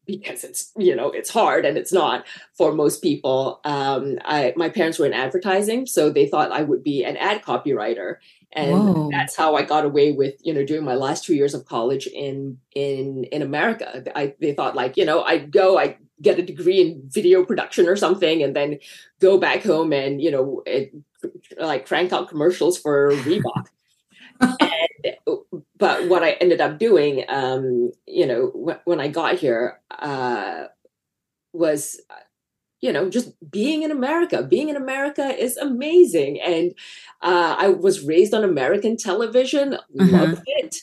[0.06, 3.60] because it's you know it's hard and it's not for most people.
[3.64, 7.42] Um i my parents were in advertising so they thought i would be an ad
[7.42, 8.16] copywriter.
[8.54, 9.10] And Whoa.
[9.10, 12.06] that's how i got away with you know doing my last two years of college
[12.06, 14.04] in in in america.
[14.16, 17.88] I they thought like you know i'd go i get a degree in video production
[17.88, 18.78] or something and then
[19.20, 20.92] go back home and you know it,
[21.58, 23.66] like crank out commercials for reebok
[24.60, 25.38] and,
[25.78, 30.64] but what I ended up doing, um, you know, wh- when I got here, uh,
[31.52, 32.00] was,
[32.80, 34.42] you know, just being in America.
[34.42, 36.72] Being in America is amazing, and
[37.22, 40.76] uh, I was raised on American television, loved it.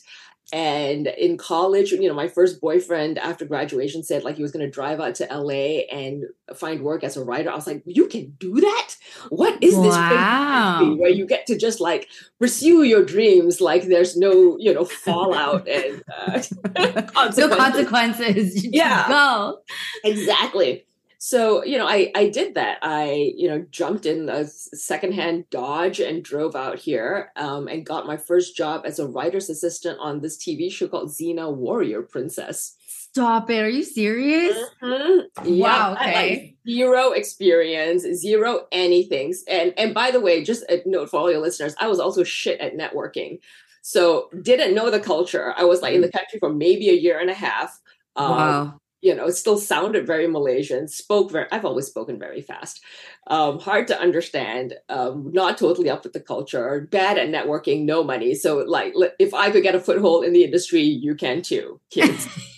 [0.52, 4.66] And in college, you know, my first boyfriend after graduation said like he was going
[4.66, 6.24] to drive out to LA and
[6.56, 7.52] find work as a writer.
[7.52, 8.96] I was like, you can do that?
[9.30, 10.48] What is this Wow.
[10.50, 12.08] country where you get to just like
[12.40, 16.42] pursue your dreams like there's no, you know, fallout and uh,
[16.80, 17.56] no consequences.
[17.58, 19.08] consequences You Yeah.
[19.08, 19.60] go
[20.04, 20.86] Exactly.
[21.22, 22.78] So, you know, I, I did that.
[22.82, 28.08] I, you know, jumped in a secondhand Dodge and drove out here um, and got
[28.08, 32.78] my first job as a writer's assistant on this TV show called Xena Warrior Princess.
[32.88, 35.26] stop it are you serious Mhm.
[35.44, 36.56] Yeah, Wow, I, like, okay.
[36.70, 39.34] zero experience, zero anything.
[39.50, 42.24] And and by the way, just a note for all your listeners, I was also
[42.24, 43.40] shit at networking.
[43.82, 45.54] So didn't know the culture.
[45.58, 47.78] I was like in the country for maybe a year and a half.
[48.16, 52.42] Um, wow you know, it still sounded very Malaysian, spoke very, I've always spoken very
[52.42, 52.82] fast,
[53.28, 58.04] um, hard to understand, um, not totally up with the culture, bad at networking, no
[58.04, 58.36] money.
[58.36, 62.28] So, like, if I could get a foothold in the industry, you can too, kids.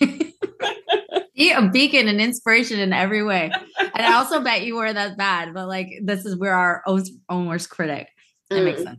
[1.36, 3.50] Be a beacon and inspiration in every way.
[3.78, 7.46] And I also bet you were that bad, but like, this is where our own
[7.46, 8.08] worst critic.
[8.50, 8.64] It mm.
[8.64, 8.98] makes sense.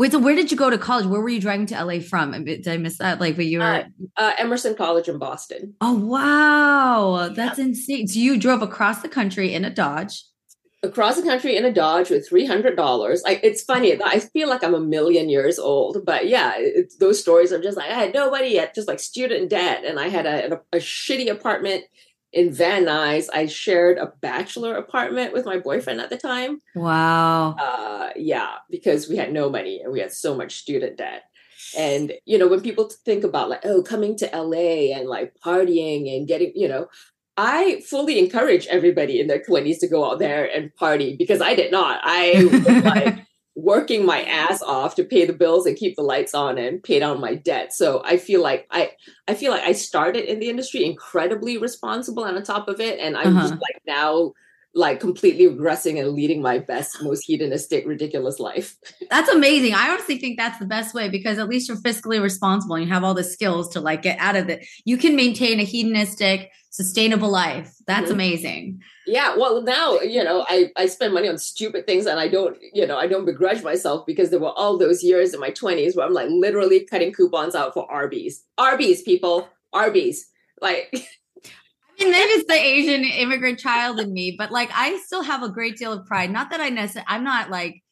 [0.00, 1.04] Wait, so where did you go to college?
[1.04, 2.32] Where were you driving to LA from?
[2.46, 3.20] Did I miss that?
[3.20, 3.84] Like, but you were uh,
[4.16, 5.74] uh, Emerson College in Boston.
[5.82, 7.66] Oh wow, that's yeah.
[7.66, 8.08] insane!
[8.08, 10.24] So you drove across the country in a Dodge.
[10.82, 13.22] Across the country in a Dodge with three hundred dollars.
[13.26, 14.02] It's funny.
[14.02, 16.54] I feel like I'm a million years old, but yeah,
[16.98, 20.08] those stories are just like I had nobody yet, just like student debt, and I
[20.08, 21.84] had a, a, a shitty apartment
[22.32, 26.60] in Van Nuys, I shared a bachelor apartment with my boyfriend at the time.
[26.74, 27.54] Wow.
[27.54, 31.24] Uh, yeah, because we had no money and we had so much student debt.
[31.76, 36.16] And, you know, when people think about like, oh, coming to LA and like partying
[36.16, 36.88] and getting, you know,
[37.36, 41.54] I fully encourage everybody in their 20s to go out there and party because I
[41.54, 42.00] did not.
[42.02, 43.26] I was like,
[43.62, 46.98] working my ass off to pay the bills and keep the lights on and pay
[46.98, 47.72] down my debt.
[47.72, 48.92] So I feel like I
[49.28, 52.98] I feel like I started in the industry incredibly responsible and on top of it.
[52.98, 53.48] And I'm uh-huh.
[53.48, 54.32] just like now
[54.74, 58.76] like completely regressing and leading my best, most hedonistic, ridiculous life.
[59.10, 59.74] That's amazing.
[59.74, 62.92] I honestly think that's the best way because at least you're fiscally responsible and you
[62.92, 64.64] have all the skills to like get out of it.
[64.84, 67.74] You can maintain a hedonistic, sustainable life.
[67.88, 68.14] That's mm-hmm.
[68.14, 68.80] amazing.
[69.06, 69.36] Yeah.
[69.36, 72.86] Well, now, you know, I, I spend money on stupid things and I don't, you
[72.86, 76.06] know, I don't begrudge myself because there were all those years in my 20s where
[76.06, 78.44] I'm like literally cutting coupons out for Arby's.
[78.56, 79.48] Arby's, people.
[79.72, 80.28] Arby's.
[80.60, 80.94] Like,
[82.00, 85.48] mean, maybe it's the Asian immigrant child in me, but like I still have a
[85.48, 86.30] great deal of pride.
[86.30, 87.82] Not that I necessarily, I'm not like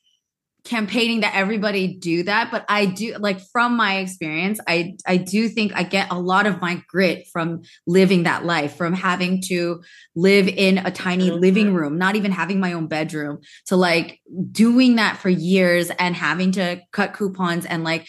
[0.64, 5.48] campaigning that everybody do that but i do like from my experience i i do
[5.48, 9.80] think i get a lot of my grit from living that life from having to
[10.14, 14.96] live in a tiny living room not even having my own bedroom to like doing
[14.96, 18.06] that for years and having to cut coupons and like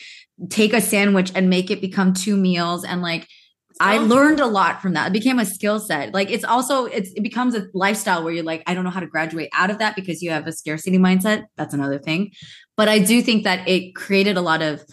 [0.50, 3.28] take a sandwich and make it become two meals and like
[3.80, 4.02] I oh.
[4.02, 5.08] learned a lot from that.
[5.08, 6.14] It became a skill set.
[6.14, 9.00] Like it's also it's it becomes a lifestyle where you're like, I don't know how
[9.00, 11.46] to graduate out of that because you have a scarcity mindset.
[11.56, 12.32] That's another thing.
[12.76, 14.84] But I do think that it created a lot of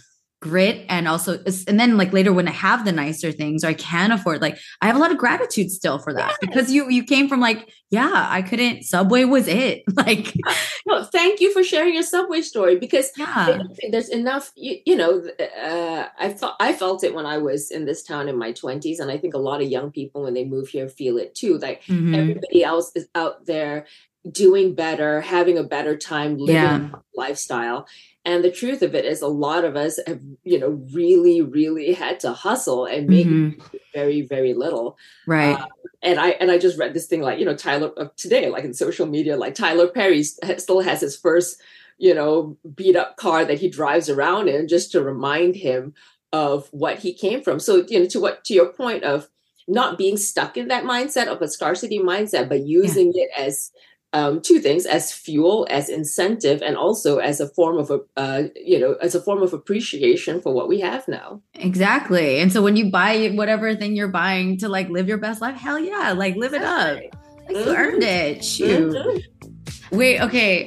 [0.43, 3.75] grit and also and then like later when i have the nicer things or i
[3.75, 6.39] can afford like i have a lot of gratitude still for that yes.
[6.41, 10.35] because you you came from like yeah i couldn't subway was it like
[10.87, 13.59] no thank you for sharing your subway story because yeah.
[13.91, 17.85] there's enough you, you know uh, i thought i felt it when i was in
[17.85, 20.45] this town in my 20s and i think a lot of young people when they
[20.45, 22.15] move here feel it too like mm-hmm.
[22.15, 23.87] everybody else is out there
[24.31, 26.91] doing better having a better time living yeah.
[27.15, 27.87] lifestyle
[28.27, 31.93] and the truth of it is, a lot of us have, you know, really, really
[31.93, 33.61] had to hustle and make mm-hmm.
[33.95, 34.99] very, very little.
[35.29, 35.57] Right.
[35.57, 35.67] Uh,
[36.03, 38.65] and I and I just read this thing like, you know, Tyler uh, today, like
[38.65, 41.61] in social media, like Tyler Perry still has his first,
[41.99, 45.95] you know, beat up car that he drives around in just to remind him
[46.33, 47.59] of what he came from.
[47.61, 49.29] So, you know, to what to your point of
[49.69, 53.25] not being stuck in that mindset of a scarcity mindset, but using yeah.
[53.25, 53.73] it as
[54.17, 58.45] um, two things as fuel as incentive and also as a form of a uh,
[58.57, 61.43] you know as a form of appreciation for what we have now.
[61.55, 62.39] Exactly.
[62.39, 65.57] And so when you buy whatever thing you're buying to like live your best life
[65.57, 66.97] hell yeah like live it up.
[66.97, 67.13] Like,
[67.51, 67.69] you mm-hmm.
[67.69, 68.95] earned it shoot.
[68.95, 69.97] Mm-hmm.
[69.97, 70.67] wait okay.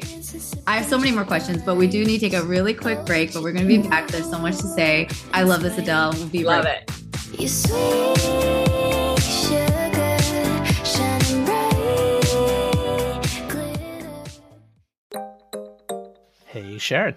[0.67, 3.03] I have so many more questions but we do need to take a really quick
[3.03, 4.09] break but we're going to be back.
[4.09, 5.09] There's so much to say.
[5.33, 6.11] I love this adele.
[6.13, 6.91] We'll be love right it.
[7.35, 9.08] Hey,
[16.79, 17.15] Sharon.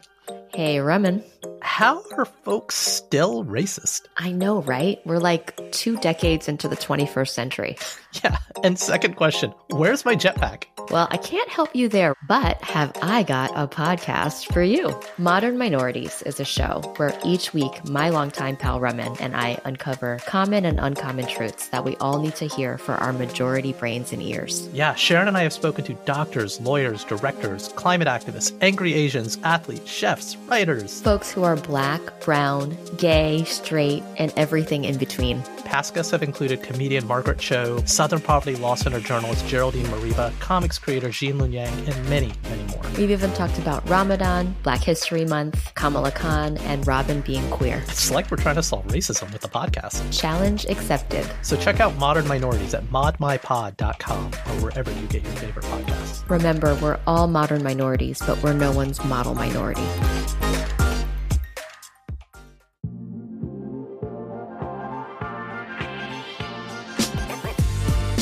[0.55, 1.25] Hey, Raman.
[1.63, 4.03] How are folks still racist?
[4.19, 4.99] I know, right?
[5.07, 7.79] We're like two decades into the 21st century.
[8.23, 8.37] Yeah.
[8.63, 10.65] And second question Where's my jetpack?
[10.91, 14.95] Well, I can't help you there, but have I got a podcast for you?
[15.17, 20.19] Modern Minorities is a show where each week my longtime pal Raman and I uncover
[20.27, 24.21] common and uncommon truths that we all need to hear for our majority brains and
[24.23, 24.69] ears.
[24.75, 29.91] Yeah, Sharon and I have spoken to doctors, lawyers, directors, climate activists, angry Asians, athletes,
[29.91, 35.43] chefs, writers, folks who are black, brown, gay, straight, and everything in between.
[35.65, 40.79] Past guests have included comedian Margaret Cho, Southern Poverty Law Center journalist Geraldine Mariba, comics
[40.79, 42.83] creator Gene Luen Yang, and many, many more.
[42.99, 47.83] We've even talked about Ramadan, Black History Month, Kamala Khan, and Robin being queer.
[47.89, 50.03] It's like we're trying to solve racism with the podcast.
[50.13, 51.27] Challenge accepted.
[51.41, 56.29] So check out Modern Minorities at modmypod.com or wherever you get your favorite podcasts.
[56.29, 59.87] Remember, we're all modern minorities, but we're no one's model minority.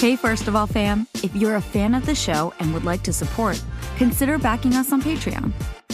[0.01, 3.03] Hey, first of all, fam, if you're a fan of the show and would like
[3.03, 3.63] to support,
[3.99, 5.53] consider backing us on Patreon.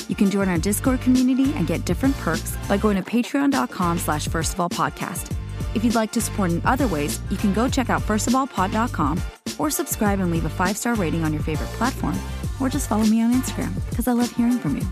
[0.08, 4.28] You can join our Discord community and get different perks by going to patreon.com slash
[4.28, 5.36] first of all podcast.
[5.74, 9.20] If you'd like to support in other ways, you can go check out firstofallpod.com
[9.58, 12.16] or subscribe and leave a five-star rating on your favorite platform.
[12.60, 14.84] Or just follow me on Instagram, because I love hearing from you.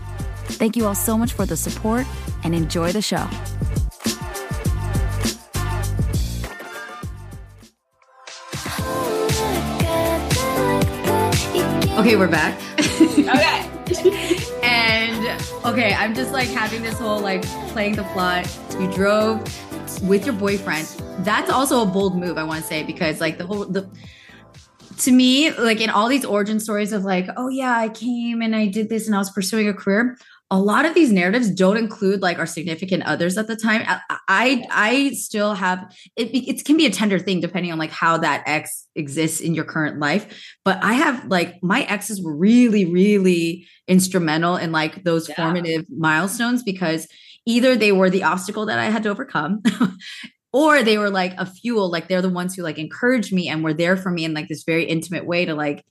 [0.59, 2.05] Thank you all so much for the support
[2.43, 3.25] and enjoy the show.
[11.95, 12.59] Okay, we're back.
[13.25, 13.71] Okay.
[14.63, 18.45] and okay, I'm just like having this whole like playing the plot.
[18.79, 19.41] You drove
[20.03, 20.87] with your boyfriend.
[21.19, 23.89] That's also a bold move, I want to say, because like the whole the
[24.97, 28.55] to me, like in all these origin stories of like, oh yeah, I came and
[28.55, 30.17] I did this and I was pursuing a career.
[30.51, 33.81] A lot of these narratives don't include like our significant others at the time.
[33.87, 36.29] I I, I still have it.
[36.33, 39.65] It can be a tender thing depending on like how that ex exists in your
[39.65, 40.53] current life.
[40.63, 45.35] But I have like my exes were really really instrumental in like those Yeah.
[45.35, 47.07] formative milestones because
[47.47, 49.61] either they were the obstacle that I had to overcome
[50.53, 53.63] or they were like a fuel like they're the ones who like encouraged me and
[53.63, 55.83] were there for me in like this very intimate way to like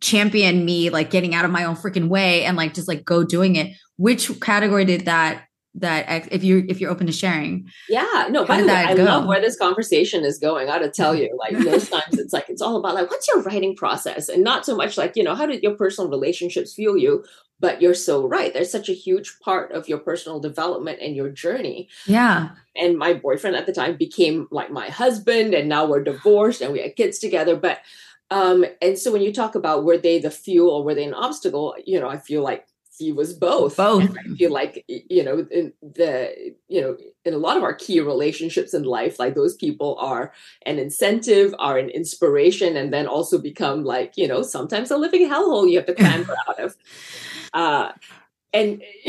[0.00, 3.22] champion me like getting out of my own freaking way and like just like go
[3.22, 5.44] doing it which category did that
[5.74, 9.04] that if you if you're open to sharing Yeah, no, by the way, I go?
[9.04, 10.68] love where this conversation is going.
[10.68, 13.40] I gotta tell you, like most times it's like it's all about like what's your
[13.42, 16.98] writing process and not so much like, you know, how did your personal relationships fuel
[16.98, 17.24] you?
[17.60, 18.52] But you're so right.
[18.52, 21.88] There's such a huge part of your personal development and your journey.
[22.06, 26.60] yeah And my boyfriend at the time became like my husband, and now we're divorced
[26.60, 27.56] and we had kids together.
[27.56, 27.78] But
[28.30, 31.14] um, and so when you talk about were they the fuel or were they an
[31.14, 32.66] obstacle, you know, I feel like
[32.98, 33.76] he was both.
[33.76, 34.02] Both.
[34.02, 37.74] And I feel like you know, in the you know, in a lot of our
[37.74, 40.32] key relationships in life, like those people are
[40.66, 45.28] an incentive, are an inspiration, and then also become like, you know, sometimes a living
[45.28, 46.76] hellhole you have to clamber out of.
[47.54, 47.92] Uh
[48.54, 48.82] and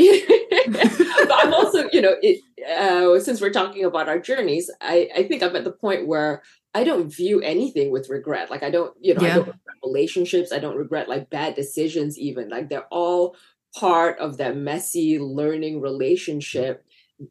[0.67, 5.23] but I'm also, you know, it, uh, since we're talking about our journeys, I, I
[5.23, 8.49] think I'm at the point where I don't view anything with regret.
[8.49, 10.51] Like I don't, you know, I don't regret relationships.
[10.51, 12.17] I don't regret like bad decisions.
[12.17, 13.35] Even like they're all
[13.75, 16.85] part of that messy learning relationship,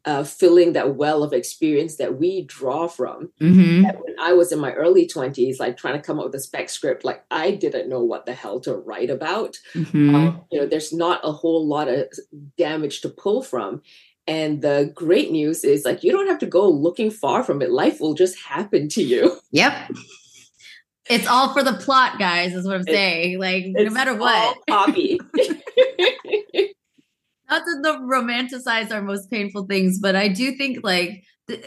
[0.05, 3.83] uh, filling that well of experience that we draw from mm-hmm.
[3.83, 6.39] that when I was in my early 20s, like trying to come up with a
[6.39, 9.57] spec script, like I didn't know what the hell to write about.
[9.73, 10.15] Mm-hmm.
[10.15, 12.07] Um, you know, there's not a whole lot of
[12.57, 13.81] damage to pull from.
[14.25, 17.71] And the great news is like you don't have to go looking far from it.
[17.71, 19.37] Life will just happen to you.
[19.51, 19.91] yep
[21.09, 24.57] it's all for the plot guys is what i'm It's- saying like no matter what
[24.69, 25.19] copy.
[27.49, 31.23] not to the romanticize our most painful things, but I do think like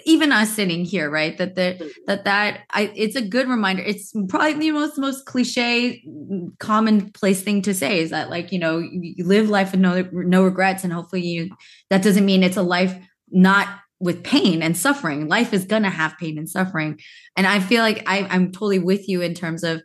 [0.07, 1.37] even us sitting here, right?
[1.37, 3.83] That that that that I it's a good reminder.
[3.83, 8.59] It's probably the most most cliche, mm, commonplace thing to say is that like you
[8.59, 11.51] know you, you live life with no no regrets, and hopefully you
[11.91, 12.97] that doesn't mean it's a life
[13.31, 13.69] not
[13.99, 15.29] with pain and suffering.
[15.29, 16.99] Life is gonna have pain and suffering,
[17.37, 19.83] and I feel like I, I'm totally with you in terms of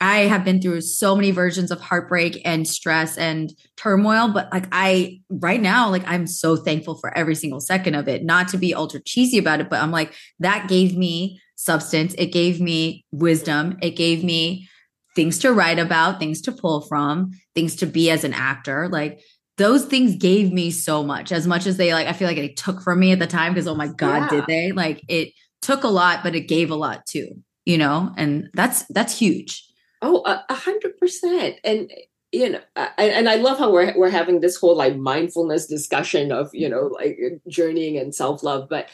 [0.00, 4.66] I have been through so many versions of heartbreak and stress and turmoil, but like
[4.70, 8.24] I right now, like I'm so thankful for every single second of it.
[8.24, 12.14] Not to be ultra cheesy about it, but I'm like, that gave me substance.
[12.16, 13.76] It gave me wisdom.
[13.82, 14.68] It gave me
[15.16, 18.88] things to write about, things to pull from, things to be as an actor.
[18.88, 19.20] Like
[19.56, 22.50] those things gave me so much, as much as they like, I feel like they
[22.50, 24.28] took from me at the time because, oh my God, Yeah.
[24.28, 24.70] did they?
[24.70, 28.12] Like it took a lot, but it gave a lot too, you know?
[28.16, 29.64] And that's, that's huge.
[30.00, 31.56] Oh, a hundred percent.
[31.64, 31.92] And
[32.30, 32.60] you know,
[32.98, 36.90] and I love how we're we're having this whole like mindfulness discussion of you know
[36.94, 37.18] like
[37.48, 38.68] journeying and self love.
[38.68, 38.88] But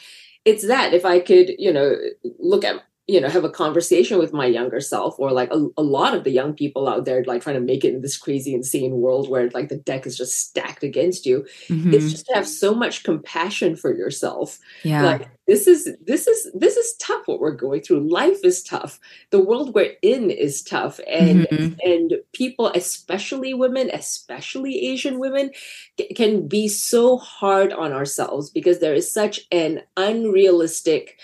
[0.45, 1.95] it's that if I could you know
[2.39, 5.83] look at you know have a conversation with my younger self or like a, a
[5.83, 8.53] lot of the young people out there like trying to make it in this crazy
[8.53, 11.93] insane world where like the deck is just stacked against you Mhm.
[11.93, 15.03] it's just to have so much compassion for yourself yeah.
[15.05, 18.99] like this is this is this is tough what we're going through life is tough
[19.29, 21.77] the world we're in is tough and Mhm.
[21.83, 25.51] and people especially women especially asian women
[25.99, 31.19] c- can be so hard on ourselves because there is such an unrealistic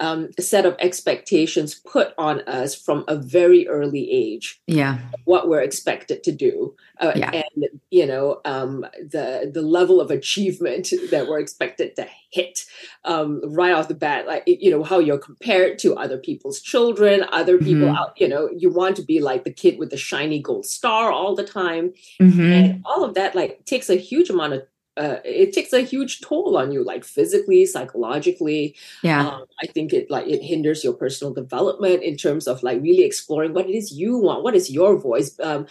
[0.00, 4.98] um, set of expectations put on us from a very early age yeah.
[5.24, 7.30] what we're expected to do uh, Yeah.
[7.42, 8.84] and you know um,
[9.14, 12.64] the the level of achievement that we're expected to hit
[13.04, 17.24] um, right off the bat like you know how you're compared to other people's children
[17.32, 17.96] other people Mhm.
[17.98, 21.12] out you know you want to be like the kid with the shiny gold star
[21.12, 22.50] all the time Mhm.
[22.52, 24.62] and all of that like takes a huge amount of
[25.00, 28.76] uh, it takes a huge toll on you, like physically, psychologically.
[29.02, 29.26] Yeah.
[29.26, 33.04] Um, I think it like it hinders your personal development in terms of like really
[33.04, 35.40] exploring what it is you want, what is your voice.
[35.40, 35.66] Um,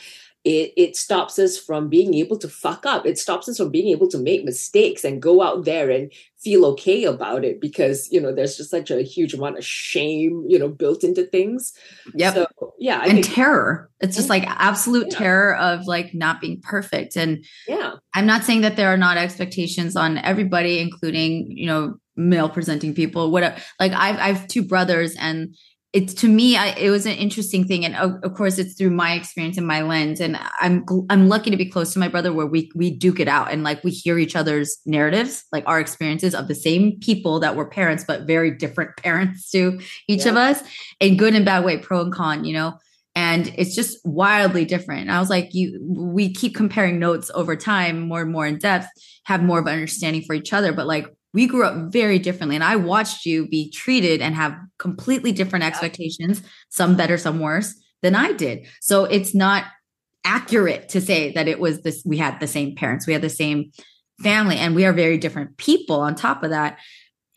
[0.46, 3.06] it, it stops us from being able to fuck up.
[3.06, 6.66] It stops us from being able to make mistakes and go out there and feel
[6.66, 10.58] okay about it because you know there's just such a huge amount of shame you
[10.58, 11.74] know built into things.
[12.14, 12.34] Yeah.
[12.34, 12.48] So
[12.80, 13.90] yeah, I and think terror.
[14.00, 15.18] It's just like absolute Yeah.
[15.18, 17.18] terror of like not being perfect.
[17.18, 21.96] And yeah, I'm not saying that there are not expectations on everybody, including, you know,
[22.16, 23.58] male presenting people, whatever.
[23.80, 25.56] Like I've, I have two brothers and
[25.92, 27.84] it's to me, I, it was an interesting thing.
[27.84, 30.20] And of, of course it's through my experience and my lens.
[30.20, 33.28] And I'm, I'm lucky to be close to my brother where we, we duke it
[33.28, 37.40] out and like we hear each other's narratives, like our experiences of the same people
[37.40, 40.62] that were parents, but very different parents to each of us
[41.00, 42.78] in good and bad way, pro and con, you know?
[43.16, 45.02] and it's just wildly different.
[45.02, 48.60] And I was like, you, we keep comparing notes over time, more and more in
[48.60, 48.88] depth,
[49.26, 50.72] have more of an understanding for each other.
[50.72, 54.56] But like, we grew up very differently, and I watched you be treated and have
[54.78, 58.66] completely different expectations, some better, some worse than I did.
[58.82, 59.66] So it's not
[60.26, 62.04] accurate to say that it was this.
[62.06, 63.72] We had the same parents, we had the same
[64.22, 66.02] family, and we are very different people.
[66.02, 66.80] On top of that,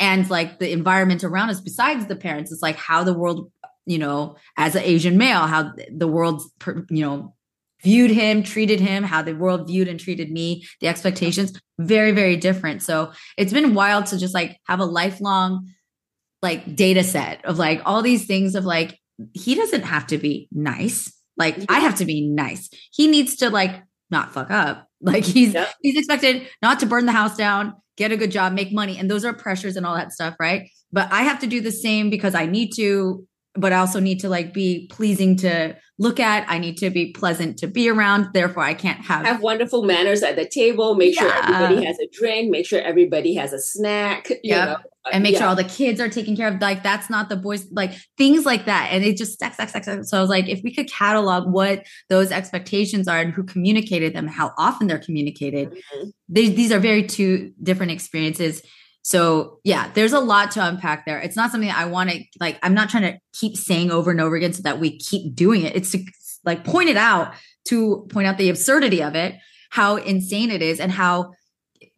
[0.01, 3.51] and like the environment around us, besides the parents, is like how the world
[3.87, 6.43] you know, as an Asian male, how the world,
[6.89, 7.35] you know,
[7.83, 12.37] viewed him, treated him, how the world viewed and treated me, the expectations, very, very
[12.37, 12.83] different.
[12.83, 15.69] So it's been wild to just like have a lifelong
[16.43, 18.99] like data set of like all these things of like,
[19.35, 21.13] he doesn't have to be nice.
[21.37, 22.69] Like I have to be nice.
[22.93, 24.89] He needs to like not fuck up.
[25.05, 28.73] Like he's he's expected not to burn the house down, get a good job, make
[28.73, 28.97] money.
[28.99, 30.71] And those are pressures and all that stuff, right?
[30.93, 34.21] But I have to do the same because I need to, but I also need
[34.21, 36.49] to like be pleasing to look at.
[36.49, 38.29] I need to be pleasant to be around.
[38.33, 40.95] Therefore, I can't have, have wonderful manners at the table.
[40.95, 42.51] Make sure everybody has a drink.
[42.51, 44.31] Make sure everybody has a snack.
[44.31, 44.69] You Yep.
[44.69, 44.77] know,
[45.13, 45.41] and make Yeah.
[45.41, 46.61] sure all the kids are taken care of.
[46.63, 48.89] Like that's not the boys, like things like that.
[48.91, 50.09] And it just stacks, stacks, stacks.
[50.09, 54.15] So I was like, if we could catalog what those expectations are and who communicated
[54.15, 56.13] them, how often they're communicated, Mhm.
[56.29, 58.63] they, these are very two different experiences.
[59.03, 61.19] So yeah, there's a lot to unpack there.
[61.19, 62.59] It's not something I want to like.
[62.63, 65.63] I'm not trying to keep saying over and over again so that we keep doing
[65.63, 65.75] it.
[65.77, 66.05] It's to
[66.45, 67.35] like point it out
[67.69, 69.35] to point out the absurdity of it,
[69.71, 71.33] how insane it is, and how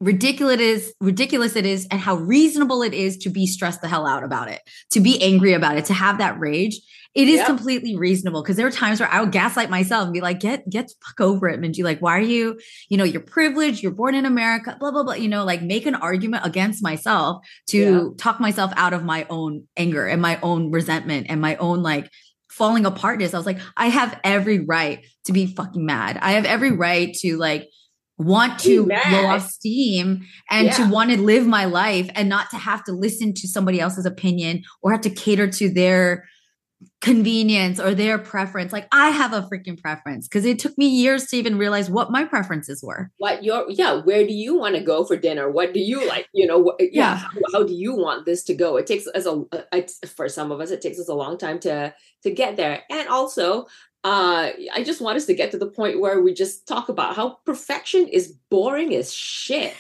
[0.01, 3.89] ridiculous it is, ridiculous it is, and how reasonable it is to be stressed the
[3.89, 4.61] hell out about it,
[4.93, 6.81] to be angry about it, to have that rage.
[7.15, 7.47] It is Yep.
[7.47, 10.69] completely reasonable because there are times where I would gaslight myself and be like, "Get
[10.69, 11.85] get fuck over it, Minji.
[11.85, 12.59] Like, why are you?
[12.89, 13.85] You know, you're privileged.
[13.85, 14.77] You're born in America.
[14.81, 15.15] Blah blah blah.
[15.15, 18.03] You know, like make an argument against myself to Yeah.
[18.19, 22.11] talk myself out of my own anger and my own resentment and my own like
[22.51, 23.33] falling apartness.
[23.33, 26.19] I was like, I have every right to be fucking mad.
[26.21, 27.69] I have every right to like
[28.17, 32.57] want to blow off steam and to want to live my life and not to
[32.57, 36.25] have to listen to somebody else's opinion or have to cater to their
[37.01, 38.73] convenience or their preference.
[38.73, 42.11] Like I have a freaking preference because it took me years to even realize what
[42.11, 43.11] my preferences were.
[43.19, 46.29] what your yeah where do you want to go for dinner what do you like
[46.33, 47.17] you know what, yeah, Yeah.
[47.17, 50.29] How, how do you want this to go it takes us a uh, it, for
[50.29, 53.67] some of us it takes us a long time to to get there and also
[54.05, 57.17] uh i just want us to get to the point where we just talk about
[57.17, 59.75] how perfection is boring as shit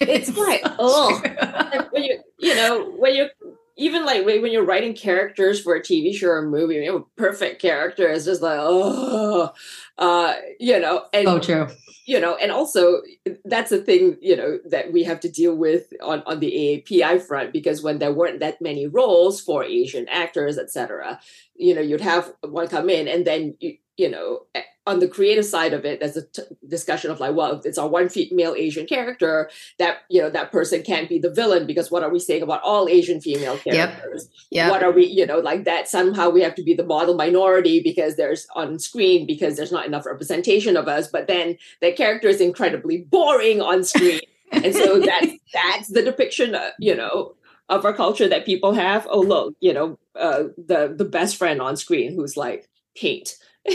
[0.00, 1.22] It's like, so oh.
[1.40, 3.30] Like, when you you know when you're
[3.76, 7.08] even like when you're writing characters for a TV show or a movie, you know,
[7.16, 9.52] perfect character is just like oh,
[9.98, 11.68] uh, you know, and so true.
[12.06, 13.02] you know, and also
[13.44, 17.22] that's a thing, you know, that we have to deal with on, on the AAPI
[17.22, 21.20] front because when there weren't that many roles for Asian actors, etc.,
[21.58, 25.08] you know, you'd have one come in and then you, you know, eh, on the
[25.08, 28.54] creative side of it, there's a t- discussion of like, well, it's our one female
[28.56, 32.18] Asian character, that you know that person can't be the villain because what are we
[32.18, 34.30] saying about all Asian female characters?
[34.50, 34.70] Yeah.
[34.70, 37.80] what are we you know like that somehow we have to be the model minority
[37.80, 42.28] because there's on screen because there's not enough representation of us but then the character
[42.28, 44.20] is incredibly boring on screen
[44.52, 47.34] and so that's that's the depiction uh, you know
[47.68, 51.60] of our culture that people have oh look you know uh, the the best friend
[51.60, 53.34] on screen who's like paint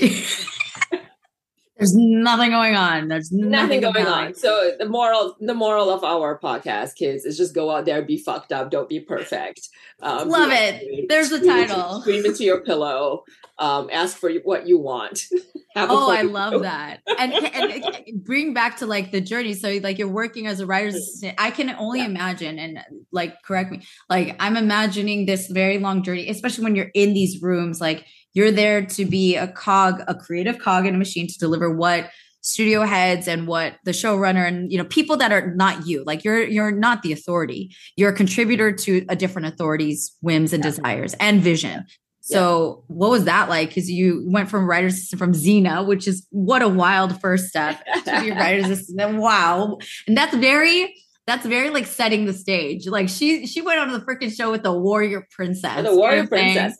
[1.77, 3.07] There's nothing going on.
[3.07, 4.27] There's nothing going compelling.
[4.27, 8.01] on so the moral the moral of our podcast kids is just go out there
[8.03, 9.67] be fucked up don't be perfect
[10.01, 10.55] um, Love it.
[10.83, 12.01] angry, There's the scream into- title.
[12.01, 13.23] scream into your pillow
[13.59, 15.23] um, ask for what you want
[15.75, 16.99] Oh, I love that.
[17.17, 19.55] And, and, bring back to like the journey.
[19.55, 21.33] So like you're working as a writer's assistant.
[21.39, 22.05] I can only Yeah.
[22.05, 22.79] imagine and
[23.11, 23.81] like correct me.
[24.07, 27.81] Like I'm imagining this very long journey, especially when you're in these rooms.
[27.81, 31.73] Like you're there to be a cog, a creative cog in a machine to deliver
[31.73, 32.09] what
[32.41, 36.25] studio heads and what the showrunner and you know people that are not you like
[36.25, 40.69] you're you're not the authority you're a contributor to a different authority's whims and yeah.
[40.69, 41.85] desires and vision
[42.25, 42.95] so yeah.
[42.95, 43.67] what was that like?
[43.67, 47.83] Because you went from writer's assistant from Xena, which is what a wild first step
[48.05, 49.17] to your writer assistant.
[49.17, 49.77] Wow.
[50.07, 50.95] And that's very
[51.27, 52.87] that's very like setting the stage.
[52.87, 55.83] Like she she went on the freaking show with the warrior princess.
[55.83, 56.77] The warrior princess.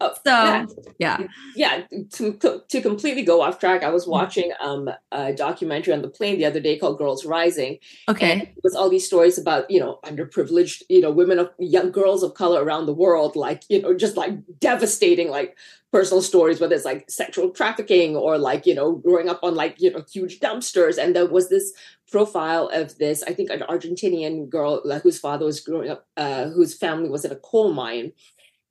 [0.00, 0.66] Oh, so
[0.98, 1.18] yeah,
[1.56, 1.82] yeah.
[2.12, 2.32] To,
[2.68, 4.12] to, completely go off track, I was mm-hmm.
[4.12, 7.78] watching um a documentary on the plane the other day called Girls Rising.
[8.08, 12.22] Okay, with all these stories about you know underprivileged you know women of young girls
[12.22, 15.56] of color around the world, like you know just like devastating like
[15.90, 19.80] personal stories, whether it's like sexual trafficking or like you know growing up on like
[19.80, 20.96] you know huge dumpsters.
[20.96, 21.72] And there was this
[22.10, 26.50] profile of this, I think, an Argentinian girl like, whose father was growing up, uh,
[26.50, 28.12] whose family was in a coal mine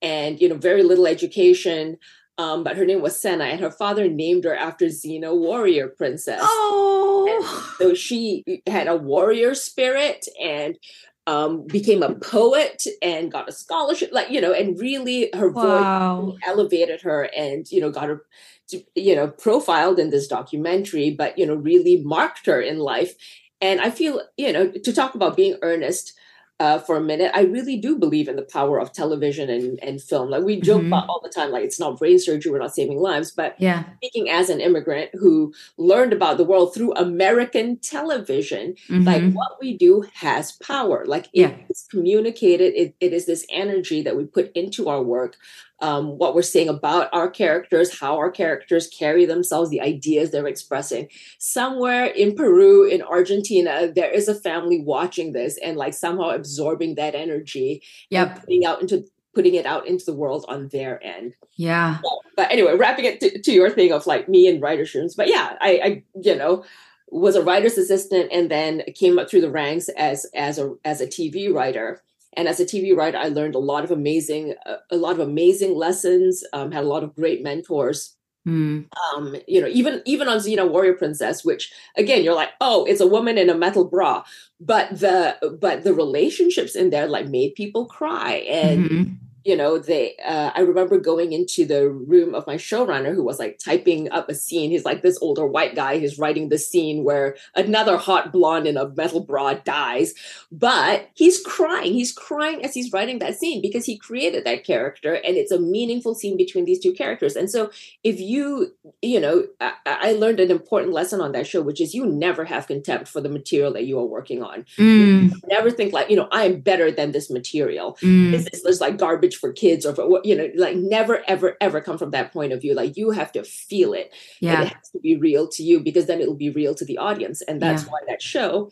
[0.02, 1.98] and you know very little education
[2.40, 6.40] um, but her name was Senna, and her father named her after Xena, warrior princess.
[6.44, 10.78] Oh, so she had a warrior spirit and
[11.26, 16.22] um, became a poet and got a scholarship, like you know, and really her wow.
[16.22, 18.24] voice elevated her, and you know, got her,
[18.70, 23.16] to, you know, profiled in this documentary, but you know, really marked her in life.
[23.62, 26.14] And I feel, you know, to talk about being earnest
[26.60, 30.02] uh, for a minute, I really do believe in the power of television and, and
[30.02, 30.32] film.
[30.32, 30.88] Like we joke mm-hmm.
[30.88, 33.30] about all the time, like it's not brain surgery, we're not saving lives.
[33.32, 39.04] But yeah, speaking as an immigrant who learned about the world through American television, mm-hmm.
[39.04, 41.06] like what we do has power.
[41.06, 41.54] Like yeah.
[41.70, 42.74] it's communicated.
[42.76, 45.38] It, it is this energy that we put into our work
[45.80, 50.48] um, what we're saying about our characters, how our characters carry themselves, the ideas they're
[50.48, 51.08] expressing.
[51.38, 56.96] Somewhere in Peru, in Argentina, there is a family watching this and like somehow absorbing
[56.96, 58.40] that energy yep.
[58.40, 59.06] putting out into
[59.36, 61.36] putting it out into the world on their end.
[61.58, 62.00] Yeah.
[62.36, 65.14] But anyway, wrapping it to, to your thing of like me and writer's rooms.
[65.14, 66.66] But yeah, I, I you know
[67.10, 71.02] was a writer's assistant and then came up through the ranks as as a as
[71.02, 72.02] a TV writer
[72.38, 75.20] and as a tv writer i learned a lot of amazing uh, a lot of
[75.20, 78.14] amazing lessons um, had a lot of great mentors.
[78.48, 78.86] Mm.
[79.14, 83.02] um, you know even even on xena warrior princess which again you're like oh it's
[83.02, 84.24] a woman in a metal bra.
[84.60, 88.36] But the but the relationships in there like made people cry.
[88.48, 93.14] And mm-hmm you know they uh, i remember going into the room of my showrunner
[93.14, 94.72] who was like typing up a scene.
[94.72, 96.00] He's like this older white guy.
[96.00, 100.14] Who's writing the scene where another hot blonde in a metal bra dies.
[100.52, 101.94] But he's crying.
[101.94, 105.60] He's crying as he's writing that scene because he created that character and it's a
[105.60, 107.36] meaningful scene between these two characters.
[107.36, 107.72] And so
[108.04, 111.94] if you you know i, I learned an important lesson on that show which is
[111.94, 114.66] you never have contempt for the material that you are working on.
[114.78, 115.34] Mm.
[115.48, 117.98] never think like you know i am better than this material.
[118.02, 118.32] Mm.
[118.32, 121.56] this is this like garbage for kids or for what you know like never ever
[121.60, 124.68] ever come from that point of view like you have to feel it yeah it
[124.70, 127.62] has to be real to you because then it'll be real to the audience and
[127.62, 127.90] that's yeah.
[127.90, 128.70] why that show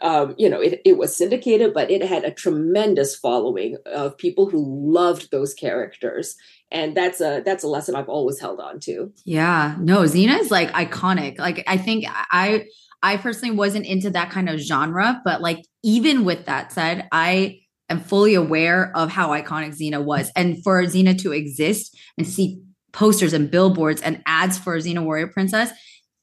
[0.00, 4.48] um, you know, it, it was syndicated, but it had a tremendous following of people
[4.48, 6.34] who loved those characters.
[6.70, 9.12] And that's a that's a lesson I've always held on to.
[9.24, 9.76] Yeah.
[9.78, 11.38] No, Xena is like iconic.
[11.38, 12.66] Like I think I
[13.02, 17.60] I personally wasn't into that kind of genre, but like even with that said, I
[17.92, 20.32] am fully aware of how iconic Xena was.
[20.34, 22.60] And for Xena to exist and see
[22.92, 25.70] posters and billboards and ads for Xena Warrior Princess,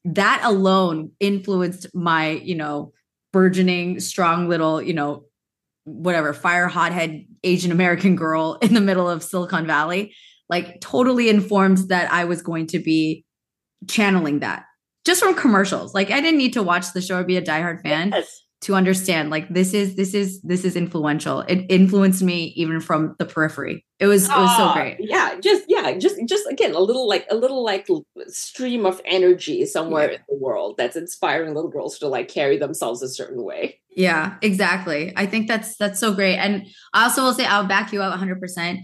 [0.04, 2.92] that alone influenced my, you know,
[3.32, 5.24] burgeoning, strong little, you know,
[5.84, 10.14] whatever, fire hothead Asian American girl in the middle of Silicon Valley.
[10.48, 13.24] Like totally informed that I was going to be
[13.88, 14.64] channeling that
[15.06, 15.94] just from commercials.
[15.94, 18.10] Like I didn't need to watch the show or be a diehard fan.
[18.10, 21.40] Yes to understand like this is this is this is influential.
[21.40, 23.86] It influenced me even from the periphery.
[23.98, 24.96] It was it was so great.
[25.00, 27.88] yeah just yeah just just again a little like a little like
[28.28, 30.16] stream of energy somewhere yeah.
[30.18, 33.80] in the world that's inspiring little girls to like carry themselves a certain way.
[33.90, 35.12] Yeah exactly.
[35.16, 36.36] I think that's that's so great.
[36.36, 38.78] And i also will say i'll back you up 100%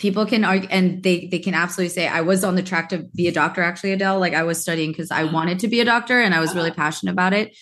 [0.00, 3.04] people can argue and they they can absolutely say i was on the track to
[3.14, 4.18] be a doctor actually adele.
[4.18, 6.70] Like i was studying because i wanted to be a doctor and i was really
[6.70, 6.82] uh-huh.
[6.82, 7.54] passionate about it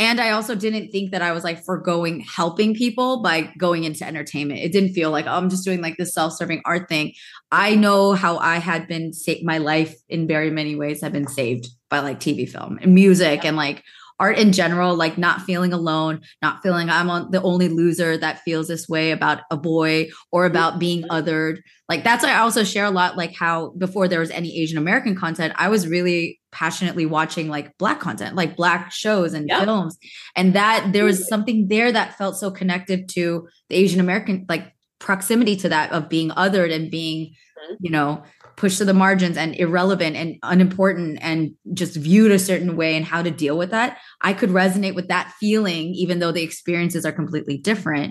[0.00, 4.06] and I also didn't think that I was like foregoing helping people by going into
[4.06, 4.60] entertainment.
[4.60, 7.12] It didn't feel like oh, I'm just doing like this self-serving art thing.
[7.52, 9.44] I know how I had been saved.
[9.44, 13.44] my life in very many ways have been saved by like TV film and music
[13.44, 13.84] and like
[14.20, 18.40] art in general, like not feeling alone, not feeling I'm on the only loser that
[18.40, 21.56] feels this way about a boy or about being othered.
[21.88, 24.78] Like that's why I also share a lot, like how before there was any Asian
[24.78, 29.64] American content, I was really passionately watching like black content, like black shows and yep.
[29.64, 29.96] films.
[30.36, 34.72] And that there was something there that felt so connected to the Asian American, like
[35.00, 37.76] proximity to that of being othered and being Mhm.
[37.80, 38.22] you know
[38.60, 43.06] pushed to the margins and irrelevant and unimportant and just viewed a certain way and
[43.06, 47.04] how to deal with that i could resonate with that feeling even though the experiences
[47.06, 48.10] are completely different.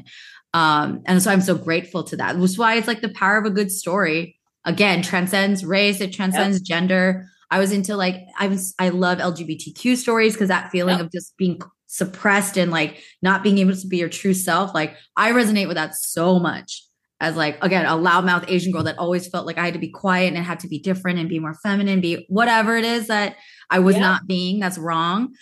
[0.61, 2.37] Um and so i'm so grateful to that.
[2.37, 4.21] Which is why it's like the power of a good story.
[4.65, 7.03] Again transcends race it transcends gender.
[7.51, 11.05] I was into like i was i love lgbtq stories because that feeling Yep.
[11.05, 11.55] of just being
[11.87, 15.77] suppressed and like not being able to be your true self like i resonate with
[15.81, 16.83] that so much
[17.19, 19.89] as like again a loudmouth asian girl that always felt like i had to be
[19.89, 23.07] quiet and it had to be different and be more feminine be whatever it is
[23.07, 23.35] that
[23.69, 24.01] i was Yeah.
[24.01, 25.33] not being that's wrong.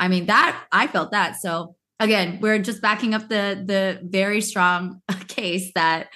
[0.00, 1.36] I mean that i felt that.
[1.40, 6.08] So again we're just backing up the the very strong case that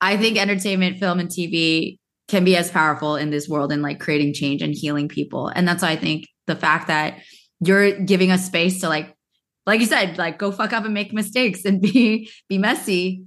[0.00, 1.98] i think entertainment film and tv
[2.28, 5.48] can be as powerful in this world and like creating change and healing people.
[5.48, 7.18] And that's why i think the fact that
[7.60, 9.14] you're giving us space to like
[9.66, 13.24] like you said like go fuck up and make mistakes and be be messy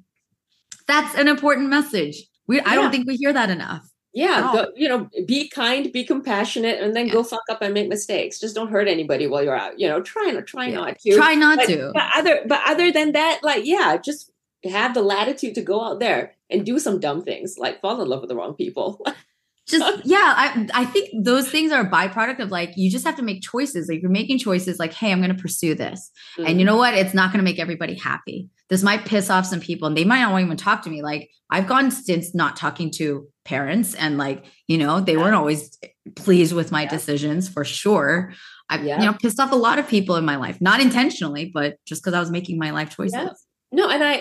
[0.88, 4.88] that's an important message we i don't think we hear that enough Yeah, go, you
[4.88, 8.40] know, be kind, be compassionate, and then go fuck up and make mistakes.
[8.40, 9.80] Just don't hurt anybody while you're out.
[9.80, 10.76] You know, try not try Yeah.
[10.76, 11.16] not to.
[11.16, 14.32] try not but, to But other, but other than that, like, yeah, just
[14.70, 18.08] have the latitude to go out there and do some dumb things, like fall in
[18.08, 19.04] love with the wrong people.
[19.68, 23.16] just yeah I, I think those things are a byproduct of like you just have
[23.16, 26.48] to make choices like you're making choices like hey i'm going to pursue this and
[26.48, 26.66] you mm-hmm.
[26.66, 29.88] know what it's not going to make everybody happy this might piss off some people
[29.88, 33.28] and they might not even talk to me like i've gone since not talking to
[33.46, 35.78] parents and like you know they weren't always
[36.16, 36.90] pleased with my Yeah.
[36.90, 38.34] decisions for sure
[38.70, 39.00] i've Yeah.
[39.00, 42.02] you know pissed off a lot of people in my life not intentionally but just
[42.02, 43.30] because i was making my life choices Yeah.
[43.76, 44.20] No, and I,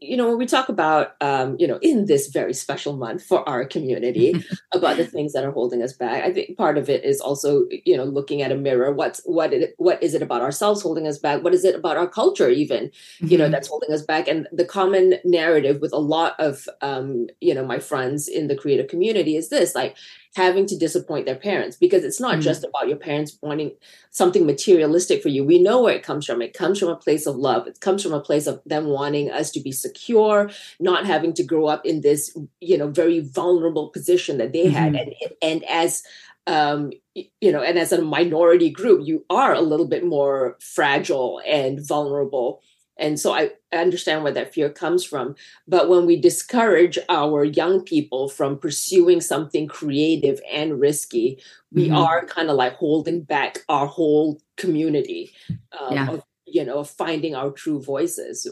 [0.00, 3.46] you know, when we talk about, um, you know, in this very special month for
[3.46, 4.42] our community
[4.72, 7.66] about the things that are holding us back, I think part of it is also,
[7.84, 8.92] you know, looking at a mirror.
[8.94, 9.52] What's what?
[9.52, 11.44] It, what is it about ourselves holding us back?
[11.44, 12.90] What is it about our culture, even,
[13.26, 13.50] you know, Mhm.
[13.50, 14.26] that's holding us back?
[14.26, 18.56] And the common narrative with a lot of, um, you know, my friends in the
[18.56, 19.96] creative community is this, like
[20.34, 22.42] having to disappoint their parents because it's not Mm.
[22.42, 23.72] just about your parents wanting
[24.10, 25.44] something materialistic for you.
[25.44, 26.42] We know where it comes from.
[26.42, 27.66] It comes from a place of love.
[27.68, 31.44] It comes from a place of them wanting us to be secure, not having to
[31.44, 34.94] grow up in this, you know, very vulnerable position that they had.
[34.96, 36.02] And and as
[36.46, 41.40] um you know, and as a minority group, you are a little bit more fragile
[41.46, 42.60] and vulnerable.
[42.96, 45.34] And so I understand where that fear comes from.
[45.68, 51.38] But when we discourage our young people from pursuing something creative and risky,
[51.72, 51.94] we Mhm.
[51.96, 55.32] are kind of like holding back our whole community
[55.80, 56.08] um, Yeah.
[56.08, 58.46] of you know finding our true voices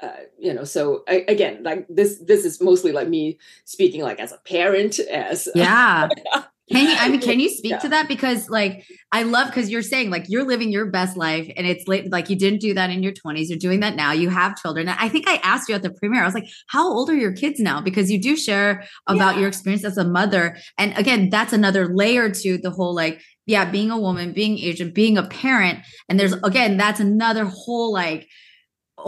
[0.00, 4.20] uh, you know so I, again like this this is mostly like me speaking like
[4.20, 6.08] as a parent as yeah
[6.72, 7.78] can you i mean can you speak Yeah.
[7.78, 8.08] to that?
[8.08, 11.86] Because like i love because you're saying like you're living your best life and it's
[11.86, 14.56] late like you didn't do that in your 20s you're doing that now you have
[14.56, 14.88] children.
[14.88, 17.16] And i think i asked you at the premiere i was like how old are
[17.16, 17.80] your kids now?
[17.80, 19.40] Because you do share about Yeah.
[19.40, 20.56] your experience as a mother.
[20.78, 24.90] And again that's another layer to the whole like yeah being a woman being asian
[24.92, 25.80] being a parent.
[26.08, 28.28] And there's again that's another whole like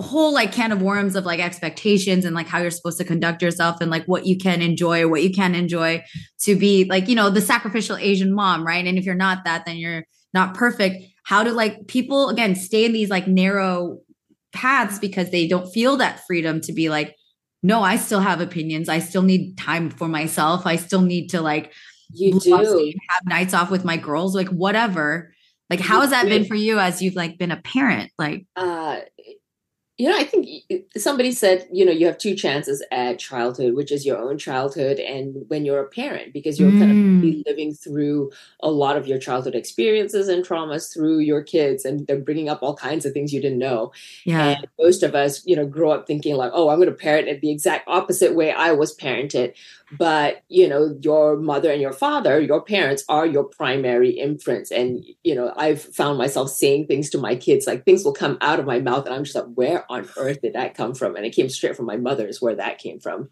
[0.01, 3.43] whole like can of worms of like expectations and like how you're supposed to conduct
[3.43, 6.03] yourself and like what you can enjoy what you can enjoy
[6.41, 8.87] to be like you know the sacrificial asian mom right?
[8.87, 11.05] And if you're not that then you're not perfect.
[11.25, 13.99] How do like people again stay in these like narrow
[14.53, 17.17] paths because they don't feel that freedom to be like
[17.63, 18.89] no i still have opinions.
[18.89, 20.67] I still need time for myself.
[20.67, 21.73] I still need to like
[22.13, 22.93] you do.
[23.11, 24.35] have nights off with my girls.
[24.35, 25.33] Like whatever.
[25.71, 28.13] Like how You has that been for you as you've like been a parent?
[28.19, 29.01] Like uh,
[29.99, 30.47] you know, I think
[30.97, 34.99] somebody said, you know, you have two chances at childhood, which is your own childhood
[34.99, 36.95] and when you're a parent, because you're kind Mm.
[36.95, 38.31] of be living through
[38.61, 42.59] a lot of your childhood experiences and traumas through your kids, and they're bringing up
[42.63, 43.93] all kinds of things you didn't know.
[44.25, 46.95] yeah And most of us, you know, grow up thinking like, oh, I'm going to
[46.95, 49.55] parent it the exact opposite way I was parented.
[49.93, 54.71] But, you know, your mother and your father, your parents are your primary imprints.
[54.71, 58.39] And, you know, I've found myself saying things to my kids, like things will come
[58.41, 59.05] out of my mouth.
[59.07, 61.17] And I'm just like, where on earth did that come from?
[61.17, 63.29] And it came straight from my mother, is where that came from.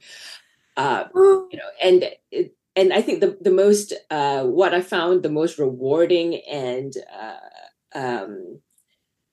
[0.76, 5.22] Uh, you know, and it, and I think the the most uh, what I found
[5.22, 8.60] the most rewarding and uh, um,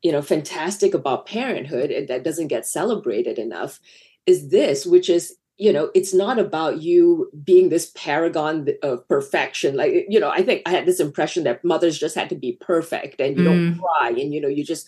[0.01, 3.80] you know fantastic about parenthood and that doesn't get celebrated enough
[4.26, 9.76] is this, which is you know it's not about you being this paragon of perfection.
[9.76, 12.53] Like you know, I think I had this impression that mothers just had to be
[12.53, 13.80] perfect and you don't Mm.
[13.80, 14.88] cry and you know you just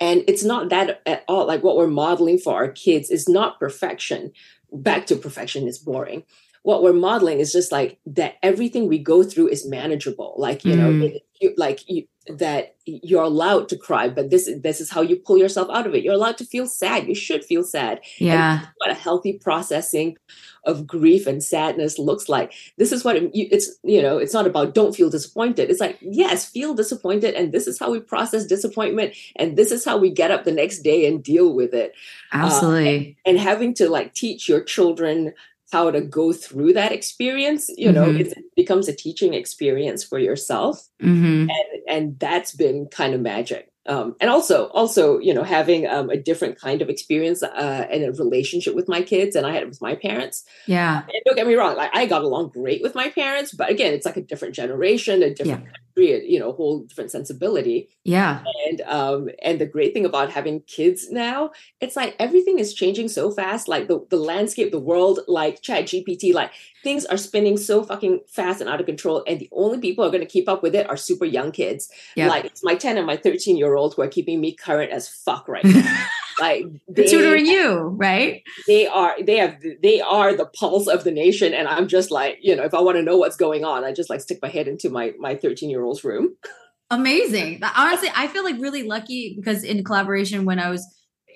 [0.00, 1.46] and it's not that at all.
[1.46, 4.32] Like what we're modeling for our kids is not perfection.
[4.72, 6.24] Back to perfection is boring.
[6.62, 10.34] What we're modeling is just like that everything we go through is manageable.
[10.38, 11.02] Like, you know, Mm.
[11.02, 15.16] it, you like you, that you're allowed to cry but this this is how you
[15.16, 16.04] pull yourself out of it.
[16.04, 17.06] You're allowed to feel sad.
[17.08, 18.00] You should feel sad.
[18.18, 18.60] Yeah.
[18.60, 20.16] And what a healthy processing
[20.64, 22.52] of grief and sadness looks like.
[22.78, 25.70] This is what it, it's you know it's not about don't feel disappointed.
[25.70, 29.84] It's like yes feel disappointed and this is how we process disappointment and this is
[29.84, 31.92] how we get up the next day and deal with it.
[32.32, 33.16] Uh, Absolutely.
[33.26, 35.32] and having to like teach your children
[35.72, 38.20] how to go through that experience you know Mhm.
[38.20, 40.74] it becomes a teaching experience for yourself.
[41.00, 43.64] Hmm and and that's been kind of magic.
[43.92, 48.04] Um, and also also you know having um, a different kind of experience uh, and
[48.04, 50.44] a relationship with my kids and i had it with my parents.
[50.66, 51.02] Yeah.
[51.12, 53.92] and don't get me wrong like i got along great with my parents but again
[53.96, 57.88] it's like a different generation a different country a, you know a whole different sensibility
[58.04, 58.42] Yeah.
[58.68, 63.08] and um and the great thing about having kids now it's like everything is changing
[63.08, 66.50] so fast like the, the landscape the world like chat gpt like
[66.82, 70.10] things are spinning so fucking fast and out of control and the only people are
[70.10, 72.28] going to keep up with it are super young kids Yeah.
[72.28, 75.08] like it's my 10 and my 13 year old who are keeping me current as
[75.08, 76.04] fuck right now
[76.40, 78.42] like They're tutoring you, right?
[78.66, 82.38] they are they have they are the pulse of the nation and i'm just like
[82.40, 84.48] you know if i want to know what's going on i just like stick my
[84.48, 86.36] head into my my 13 year old's room
[86.92, 87.62] Amazing.
[87.74, 90.86] Honestly, I feel like really lucky because in Kollaboration when I was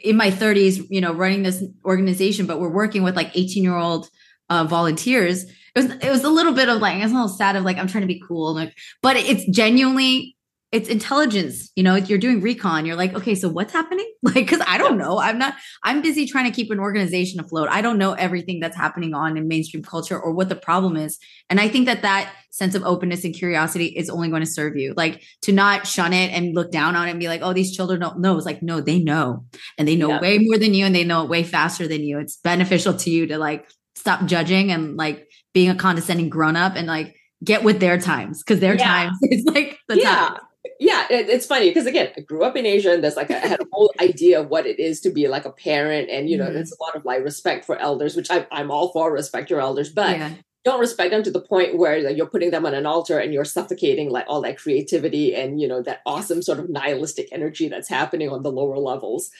[0.05, 3.75] in my 30s, you know, running this organization, but we're working with like 18 year
[3.75, 4.11] old
[4.51, 5.45] uh, volunteers.
[5.45, 7.79] It was it was a little bit of like it's a little sad of like
[7.79, 10.36] I'm trying to be cool, like, but it's genuinely
[10.73, 11.71] it's intelligence.
[11.77, 12.87] You know, If you're doing recon.
[12.87, 14.11] You're like, okay, so what's happening?
[14.27, 15.19] Like, because I don't know.
[15.21, 15.55] I'm not.
[15.85, 17.69] I'm busy trying to keep an organization afloat.
[17.71, 21.19] I don't know everything that's happening on in mainstream culture or what the problem is.
[21.49, 24.77] And I think that that sense of openness and curiosity is only going to serve
[24.77, 24.95] you.
[24.97, 27.77] Like to not shun it and look down on it and be like, oh, these
[27.77, 28.37] children don't know.
[28.37, 29.45] It's like, no, they know.
[29.79, 30.21] And they know Yeah.
[30.21, 32.19] way more than you and they know it way faster than you.
[32.19, 36.73] It's beneficial to you to like stop judging and like being a condescending grown up
[36.75, 37.15] and like
[37.45, 38.85] get with their times because their Yeah.
[38.85, 40.39] times is like the yeah time.
[40.81, 43.37] Yeah it, it's funny because again i grew up in asia and there's like a,
[43.43, 46.29] I had a whole idea of what it is to be like a parent and
[46.29, 46.55] you know Mhm.
[46.55, 49.61] there's a lot of like respect for elders which I, i'm all for respect your
[49.61, 50.31] elders but yeah.
[50.65, 53.33] don't respect them to the point where like, you're putting them on an altar and
[53.33, 57.69] you're suffocating like all that creativity and you know that awesome sort of nihilistic energy
[57.69, 59.31] that's happening on the lower levels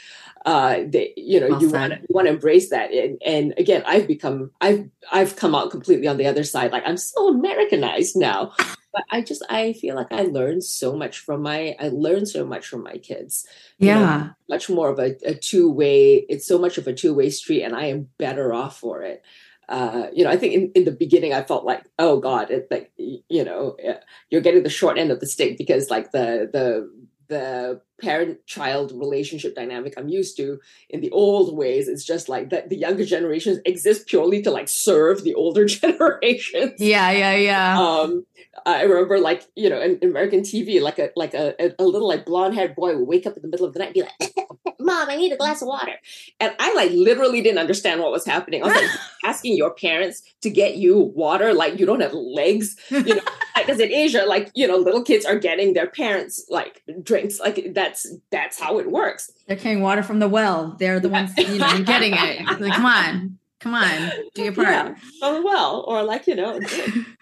[0.45, 3.55] uh they you know Well you want to you want to embrace that and and
[3.59, 7.29] again i've become i've i've come out completely on the other side like i'm so
[7.29, 8.53] americanized now
[8.97, 12.45] but i just i feel like i learned so much from my i learned so
[12.45, 13.47] much from my kids
[13.79, 14.31] you know, Yeah.
[14.49, 17.85] much more of a, a two-way it's so much of a two-way street and i
[17.87, 19.23] am better off for it
[19.69, 22.69] uh, you know, I think in, in the beginning I felt like, oh God, it
[22.71, 23.97] like you know, eh,
[24.31, 26.89] you're getting the short end of the stick because like the the
[27.29, 30.61] the parent child relationship dynamic I'm used to
[30.91, 34.69] in the old ways, it's just like that the younger generations exist purely to like
[34.69, 36.81] serve the older generations.
[36.81, 37.11] Yeah.
[37.11, 37.35] Yeah.
[37.35, 37.81] Yeah.
[37.81, 38.27] Um,
[38.65, 42.09] I remember like you know in American TV, like a like a, a, a little
[42.09, 44.03] like blonde haired boy would wake up in the middle of the night and be
[44.03, 45.95] like, "Mom, I need a glass of water,"
[46.41, 48.63] and I like literally didn't understand what was happening.
[48.63, 48.91] I was like
[49.25, 53.21] asking your parents to get you water, like you don't have legs, you know?
[53.57, 57.73] Because in Asia, like you know, little kids are getting their parents like drinks, like
[57.75, 59.33] that's that's how it works.
[59.49, 60.77] They're carrying water from the well.
[60.79, 62.45] They're the ones, you know, getting it.
[62.61, 64.69] Like, come on, come on, do your part.
[64.69, 64.95] Yeah.
[65.21, 66.61] Oh well, or like you know,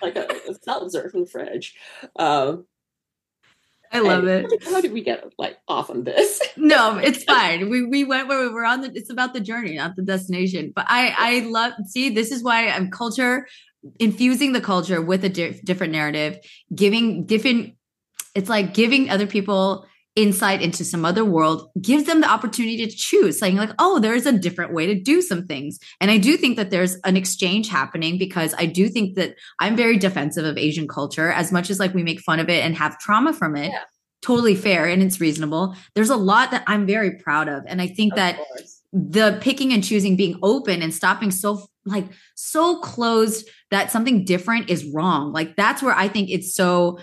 [0.02, 1.76] like a, a seltzer from the fridge.
[2.16, 2.66] Um,
[3.94, 4.64] I love and it.
[4.64, 6.40] How did, we get like off on this?
[6.56, 7.68] No, it's fine.
[7.68, 8.90] We we went where we were on the.
[8.94, 10.72] It's about the journey, not the destination.
[10.74, 11.72] But I I love.
[11.86, 13.46] See, this is why I'm culture
[13.98, 16.38] infusing the culture with a di- different narrative,
[16.74, 17.74] giving different.
[18.34, 19.86] It's like giving other people
[20.16, 24.26] insight into some other world gives them the opportunity to choose saying like oh there's
[24.26, 25.78] a different way to do some things.
[26.00, 29.74] And i do think that there's an exchange happening because i do think that i'm
[29.76, 31.30] very defensive of asian culture.
[31.32, 33.80] As much as like we make fun of it and have trauma from it Yeah.
[34.22, 35.74] totally fair and it's reasonable.
[35.94, 37.64] There's a lot that i'm very proud of.
[37.66, 38.80] And i think Of that course.
[38.92, 42.06] the picking and choosing being open and stopping so like
[42.36, 45.32] so closed that something different is wrong.
[45.32, 46.98] Like that's where i think it's so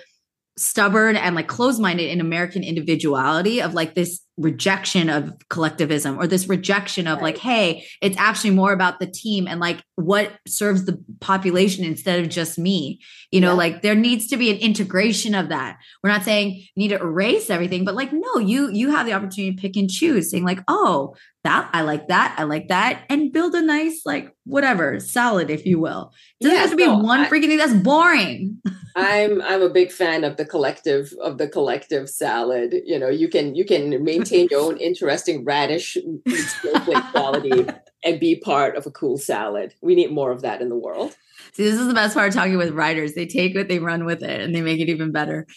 [0.62, 6.48] stubborn and like closed-minded in american individuality of like this rejection of collectivism or this
[6.48, 10.98] rejection of like hey it's actually more about the team and like what serves the
[11.20, 13.00] population instead of just me.
[13.32, 13.58] You know Yeah.
[13.58, 15.78] like there needs to be an integration of that.
[16.02, 19.14] We're not saying you need to erase everything but like no you you have the
[19.14, 23.04] opportunity to pick and choose saying like oh that i like that i like that
[23.10, 26.76] and build a nice like whatever salad if you will it doesn't Yeah, have to
[26.76, 28.62] be no, one I- freaking thing that's boring
[28.94, 32.76] I'm I'm a big fan of the collective of the collective salad.
[32.86, 35.98] You know, you can you can maintain your own interesting radish
[37.12, 37.66] quality
[38.04, 39.74] and be part of a cool salad.
[39.82, 41.16] We need more of that in the world.
[41.54, 43.14] See, this is the best part of talking with writers.
[43.14, 45.48] They take it, they run with it, and they make it even better.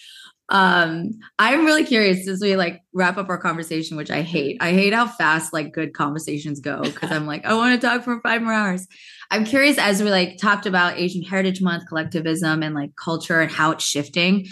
[0.51, 4.59] Um, I'm really curious as we like wrap up our conversation, which I hate.
[4.61, 8.03] I hate how fast like good conversations go because I'm like, I want to talk
[8.03, 8.87] for five more hours.
[9.31, 13.51] I'm curious as we like talked about Asian Heritage Month, collectivism, and like culture and
[13.51, 14.47] how it's shifting.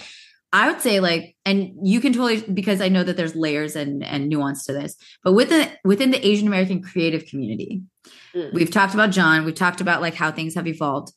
[0.54, 4.02] I would say like, and you can totally because I know that there's layers and
[4.02, 7.82] and nuance to this, but within within the Asian American creative community,
[8.34, 8.52] mm.
[8.52, 11.12] we've talked about Jon, we've talked about like how things have evolved.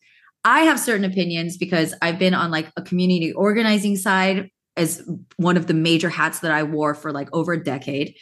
[0.46, 5.08] I have certain opinions because I've been on like a community organizing side as
[5.38, 8.16] one of the major hats that I wore for like over a decade.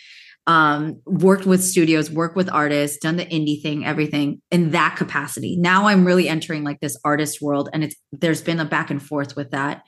[0.45, 5.55] Um, worked with studios, worked with artists, done the indie thing, everything in that capacity.
[5.55, 9.01] Now I'm really entering like this artist world, and it's there's been a back and
[9.01, 9.83] forth with that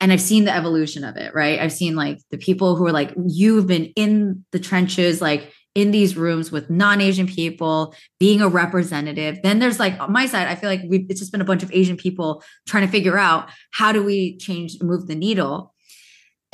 [0.00, 1.58] and I've seen the evolution of it, right?
[1.58, 5.90] I've seen like the people who are like, you've been in the trenches, like in
[5.90, 9.38] these rooms with non-Asian people, being a representative.
[9.42, 11.62] Then there's like on my side, I feel like we've it's just been a bunch
[11.62, 15.73] of Asian people trying to figure out how do we change, move the needle.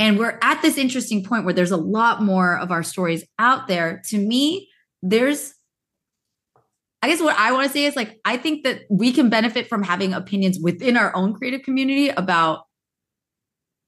[0.00, 3.68] And we're at this interesting point where there's a lot more of our stories out
[3.68, 4.00] there.
[4.08, 4.70] To me,
[5.02, 5.54] there's
[7.02, 9.68] I guess what I want to say is like, I think that we can benefit
[9.68, 12.64] from having opinions within our own creative community about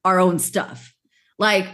[0.04, 0.94] our own stuff.
[1.38, 1.66] Like,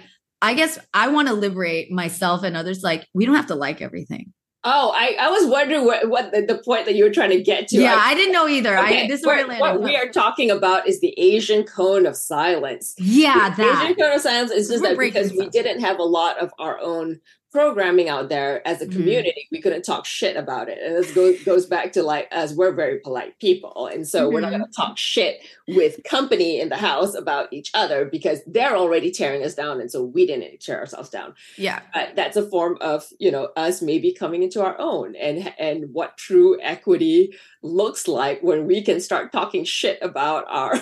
[0.43, 2.83] I guess I want to liberate myself and others.
[2.83, 4.33] Like, we don't have to like everything.
[4.71, 7.43] Oh, I, I was wondering what, what the, the point that you were trying to
[7.43, 7.79] get to.
[7.79, 8.77] Yeah, I, I didn't know either.
[8.77, 12.05] Okay, I, this is where, where what we are talking about is the Asian cone
[12.05, 12.95] of silence.
[12.99, 13.83] Yeah, the that.
[13.85, 16.79] Asian cone of silence is just that because we didn't have a lot of our
[16.81, 17.21] own
[17.59, 18.97] programming out there as a mm-hmm.
[18.97, 19.51] community, mm.
[19.51, 20.79] we couldn't talk shit about it.
[20.81, 23.89] And this goes, goes back to like, as we're very polite people.
[23.89, 24.35] And so mm-hmm.
[24.35, 24.81] we're not going to mm-hmm.
[24.81, 29.57] talk shit with company in the house about each other because they're already tearing us
[29.57, 29.81] down.
[29.81, 31.35] And so we didn't tear ourselves down.
[31.57, 31.81] Yeah.
[31.93, 35.93] But that's a form of, you know, us maybe coming into our own and, and
[35.93, 40.81] what true equity looks like when we can start talking shit about our.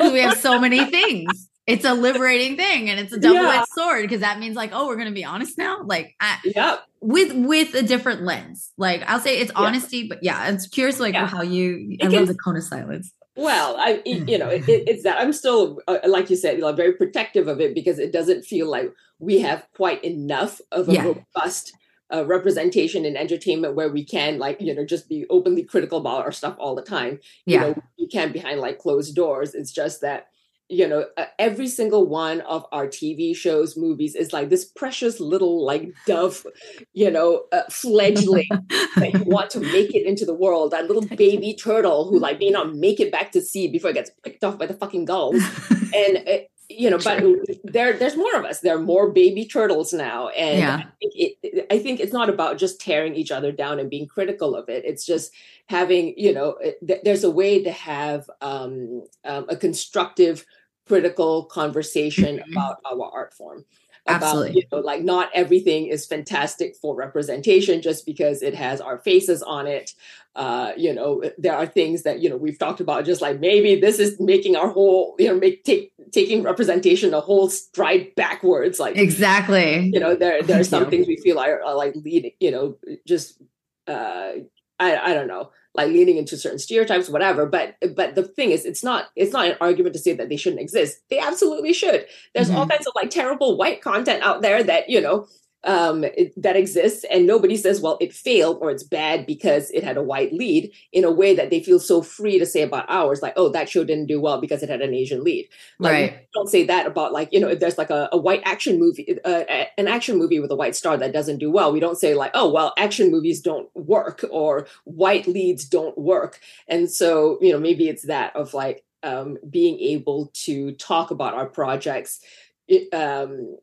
[0.00, 3.64] we have so many things it's a liberating thing and it's a double-edged yeah.
[3.74, 6.84] sword because that means like oh we're gonna be honest now like I, yep.
[7.00, 11.14] with with a different lens like i'll say it's honesty but yeah it's curious like
[11.14, 11.26] yeah.
[11.26, 14.64] how you it i can, love the cone of silence well i you know it,
[14.66, 17.98] it's that i'm still uh, like you said you know very protective of it because
[17.98, 21.74] it doesn't feel like we have quite enough of a robust
[22.10, 26.24] uh, representation in entertainment where we can like you know just be openly critical about
[26.24, 27.60] our stuff all the time you yeah.
[27.60, 30.28] know you can behind like closed doors it's just that
[30.68, 35.18] you know uh, every single one of our tv shows movies is like this precious
[35.18, 36.46] little like dove
[36.92, 38.48] you know uh, fledgling
[38.96, 42.38] that you want to make it into the world that little baby turtle who like
[42.38, 45.04] may not make it back to sea before it gets picked off by the fucking
[45.04, 45.42] gulls.
[45.94, 46.38] And uh,
[46.68, 47.24] you know but
[47.64, 48.60] there there's more of us.
[48.60, 50.28] There are more baby turtles now.
[50.28, 50.76] And yeah.
[50.76, 54.06] I, think it, I think it's not about just tearing each other down and being
[54.06, 54.84] critical of it.
[54.84, 55.32] It's just
[55.66, 60.44] having you know th- there's a way to have um, um, a constructive
[60.88, 62.52] critical conversation mm-hmm.
[62.52, 63.64] about our art form
[64.08, 64.56] about Absolutely.
[64.56, 69.42] you know like not everything is fantastic for representation just because it has our faces
[69.42, 69.94] on it
[70.34, 73.78] uh you know there are things that you know we've talked about just like maybe
[73.78, 78.80] this is making our whole you know make take taking representation a whole stride backwards
[78.80, 82.32] like exactly you know there there are some things we feel are, are like leading
[82.40, 83.40] you know just
[83.86, 84.32] uh
[84.80, 88.64] I, I don't know like leaning into certain stereotypes whatever but but the thing is
[88.64, 92.04] it's not it's not an argument to say that they shouldn't exist they absolutely should
[92.34, 92.58] there's mm-hmm.
[92.58, 95.26] all kinds of like terrible white content out there that you know
[95.64, 99.82] um, it, that exists, and nobody says, "Well, it failed" or "It's bad because it
[99.82, 102.86] had a white lead." In a way that they feel so free to say about
[102.88, 105.48] ours, like, "Oh, that show didn't do well because it had an Asian lead."
[105.78, 106.28] Like, right?
[106.32, 109.18] Don't say that about like you know, if there's like a, a white action movie,
[109.24, 109.44] uh,
[109.76, 112.30] an action movie with a white star that doesn't do well, we don't say like,
[112.34, 117.58] "Oh, well, action movies don't work" or "white leads don't work." And so you know,
[117.58, 122.20] maybe it's that of like um, being able to talk about our projects.
[122.68, 123.56] It, um,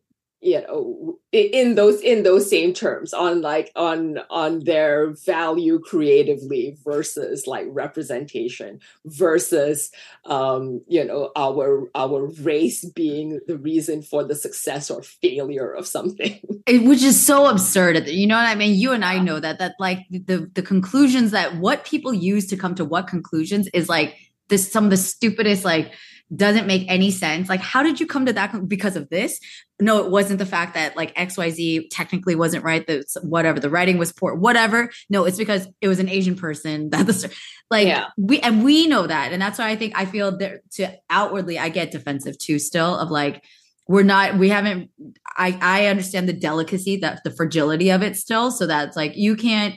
[0.46, 6.78] you know in those in those same terms on like on on their value creatively
[6.86, 9.90] versus like representation versus
[10.26, 15.88] um you know our our race being the reason for the success or failure of
[15.88, 16.40] something.
[16.68, 18.08] It, which is so absurd.
[18.08, 18.76] You know what i mean?
[18.80, 22.58] You and i know that that like the the conclusions that what people use to
[22.58, 24.16] come to what conclusions is like
[24.50, 25.92] this some of the stupidest like
[26.34, 27.50] doesn't make any sense.
[27.50, 29.40] Like, how did you come to that because of this?
[29.80, 32.86] No, it wasn't the fact that like XYZ technically wasn't right.
[32.86, 34.90] The whatever the writing was poor, whatever.
[35.10, 37.34] No, it's because it was an Asian person that the
[37.70, 38.08] like yeah.
[38.18, 41.60] we and we know that, and that's why I think I feel that to outwardly
[41.60, 42.58] I get defensive too.
[42.58, 43.44] Still of like
[43.88, 44.90] we're not we haven't
[45.38, 48.50] I I understand the delicacy that the fragility of it still.
[48.50, 49.76] So that's like you can't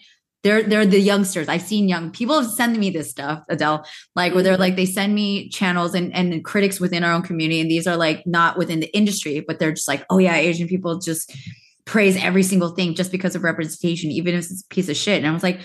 [0.48, 1.48] they're they're the youngsters.
[1.48, 3.84] I've seen young people have sent me this stuff, Adele,
[4.16, 4.60] like where they're Mm-hmm.
[4.66, 7.96] like they send me channels and and critics within our own community, and these are
[7.96, 11.24] like not within the industry, but they're just like, oh yeah, Asian people just
[11.84, 15.18] praise every single thing just because of representation, even if it's a piece of shit.
[15.18, 15.60] And I was like,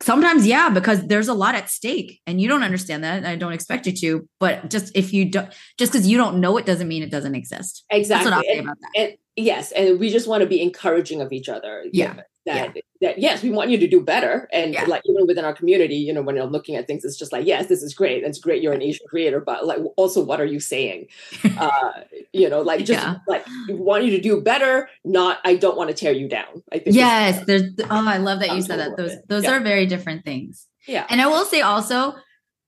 [0.00, 3.16] sometimes yeah, because there's a lot at stake, and you don't understand that.
[3.18, 6.40] And I don't expect you to, but just if you don't, just because you don't
[6.40, 7.84] know it doesn't mean it doesn't exist.
[7.90, 9.00] exactly That's what I'll say And- about that.
[9.02, 12.22] and yes and we just want to be encouraging of each other Yeah.
[12.54, 14.84] That that yes we want you to do better and Yeah.
[14.84, 17.46] like even within our community you know when you're looking at things it's just like
[17.46, 20.44] yes this is great it's great you're an asian creator but like also what are
[20.54, 21.06] you saying
[21.58, 21.90] uh
[22.32, 23.16] you know like just Yeah.
[23.26, 26.62] like we want you to do better not i don't want to tear you down
[26.72, 28.96] i think Yes, there's oh, I love that you said that.
[28.96, 29.52] Those those Yeah.
[29.56, 30.66] are very different things.
[30.86, 32.14] yeah And I will say also,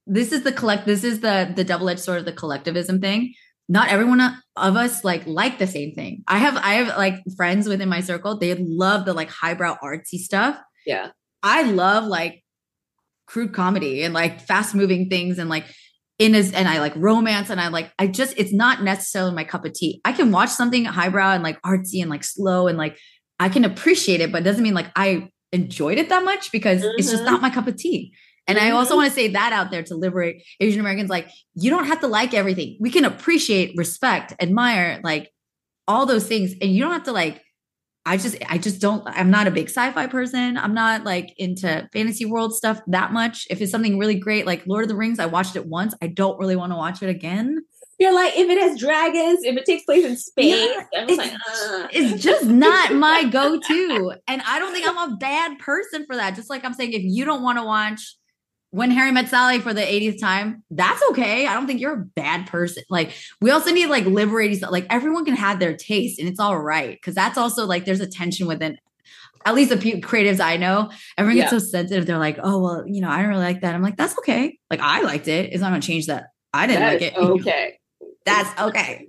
[0.06, 0.86] this is the collect.
[0.86, 3.34] This is the the double edged sword of the collectivism thing.
[3.70, 4.20] Not everyone
[4.56, 6.24] of us like like the same thing.
[6.26, 8.36] I have I have like friends within my circle.
[8.36, 10.58] They love the like highbrow artsy stuff.
[10.84, 11.10] yeah
[11.42, 12.42] I love like
[13.26, 15.64] crude comedy and like fast moving things and like
[16.18, 19.44] in as and I like romance and I like I just it's not necessarily my
[19.44, 20.00] cup of tea.
[20.04, 22.98] I can watch something highbrow and like artsy and like slow and like
[23.38, 26.82] I can appreciate it, but it doesn't mean like I enjoyed it that much because
[26.98, 27.26] it's just Mhm.
[27.26, 28.12] not my cup of tea.
[28.48, 28.96] And I also Mhm.
[28.98, 31.08] want to say that out there to liberate Asian Americans.
[31.10, 32.76] Like, you don't have to like everything.
[32.80, 35.30] We can appreciate, respect, admire, like
[35.86, 36.52] all those things.
[36.60, 37.42] And you don't have to like,
[38.06, 40.56] I just, I just don't, I'm not a big sci-fi person.
[40.56, 43.46] I'm not like into fantasy world stuff that much.
[43.50, 45.94] If it's something really great, like Lord of the Rings, I watched it once.
[46.02, 47.58] I don't really want to watch it again.
[47.98, 50.56] you're like if it has dragons if it takes place in space
[50.90, 51.86] Yeah, it's- like uh.
[51.92, 54.14] It's just not my go-to.
[54.26, 56.34] And I don't think I'm a bad person for that.
[56.34, 58.16] Just like I'm saying, if you don't want to watch
[58.70, 61.46] when Harry met Sally for the 80th time, that's okay.
[61.46, 62.84] I don't think you're a bad person.
[62.88, 66.56] Like we also need like liberating like everyone can have their taste and it's all
[66.58, 67.00] right.
[67.02, 68.78] Cause that's also like there's a tension within
[69.44, 70.90] at least the pe- creatives I know.
[71.18, 71.58] Everyone gets Yeah.
[71.58, 72.06] so sensitive.
[72.06, 73.74] They're like, oh well, you know, I don't really like that.
[73.74, 74.58] I'm like, that's okay.
[74.70, 75.52] Like I liked it.
[75.52, 76.26] It's not gonna change that.
[76.54, 77.16] I didn't That like it.
[77.16, 77.78] okay
[78.24, 79.08] That's okay.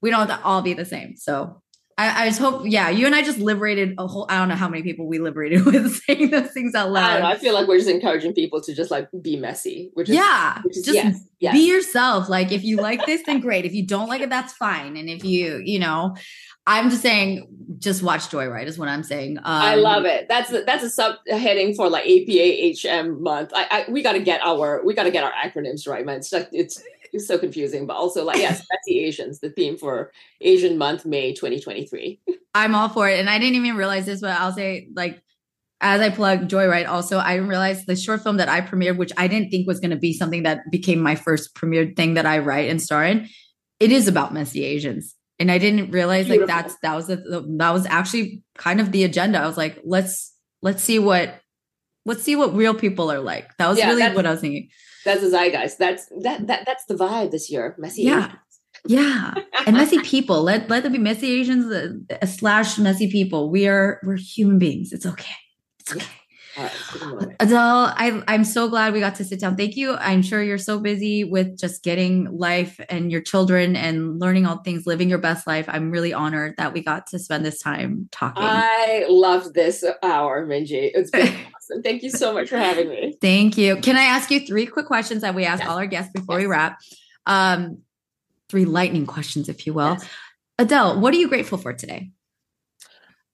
[0.00, 1.16] We don't have to all be the same.
[1.16, 1.61] So
[2.02, 4.56] I, I just hope, yeah, you and I just liberated a whole, I don't know
[4.56, 7.36] how many people we liberated with saying those things out I, don't know, loud.
[7.36, 10.60] I feel like we're just encouraging people to just like be messy which is yeah.
[10.62, 11.52] which is Just yes, yes.
[11.54, 12.28] be yourself.
[12.28, 13.64] Like if you like this, then great.
[13.64, 14.96] If you don't like it, that's fine.
[14.96, 16.16] And if you, you know,
[16.66, 17.46] I'm just saying,
[17.78, 19.38] just watch Joy Ride is what I'm saying.
[19.38, 20.28] Um, I love it.
[20.28, 23.50] That's a, that's a subheading for like APA HM month.
[23.54, 26.18] I, I we got to get our we got to get our acronyms right, man.
[26.18, 30.12] It's like it's it's so confusing, but also like yes, Messy Asians, the theme for
[30.40, 32.20] Asian Month May 2023.
[32.54, 33.18] I'm all for it.
[33.18, 35.22] And I didn't even realize this, but I'll say like
[35.80, 39.12] as I plug Joy Ride, also I didn't the short film that I premiered, which
[39.16, 42.24] I didn't think was going to be something that became my first premiered thing that
[42.24, 43.28] I write and star in.
[43.80, 47.70] It is about messy Asians, and I didn't realize like that's that was the, that
[47.72, 49.40] was actually kind of the agenda.
[49.40, 50.32] I was like, let's
[50.62, 51.40] let's see what
[52.06, 53.56] let's see what real people are like.
[53.56, 54.68] That was Yeah, really what I was thinking.
[55.04, 55.78] That's the zeitgeist.
[55.78, 57.74] That's that that that's the vibe this year.
[57.78, 58.18] Messy Yeah.
[58.26, 58.38] Asians.
[58.86, 59.34] Yeah,
[59.66, 60.42] and messy people.
[60.42, 63.50] Let let them be messy Asians uh, slash messy people.
[63.50, 64.92] We are we're human beings.
[64.92, 65.34] It's okay.
[65.80, 66.06] It's okay.
[66.56, 67.32] All right, good moment.
[67.40, 69.56] Adele, I, I'm so glad we got to sit down.
[69.56, 69.94] Thank you.
[69.94, 74.58] I'm sure you're so busy with just getting life and your children and learning all
[74.58, 75.64] things, living your best life.
[75.68, 78.42] I'm really honored that we got to spend this time talking.
[78.44, 80.90] I love this hour, Minji.
[80.92, 81.82] It's been awesome.
[81.82, 83.16] Thank you so much for having me.
[83.20, 83.76] Thank you.
[83.76, 85.70] Can I ask you three quick questions that we ask Yes.
[85.70, 86.78] all our guests before we wrap?
[87.24, 87.78] Um,
[88.50, 89.92] three lightning questions, if you will.
[89.92, 90.08] Yes.
[90.58, 92.10] Adele, what are you grateful for today?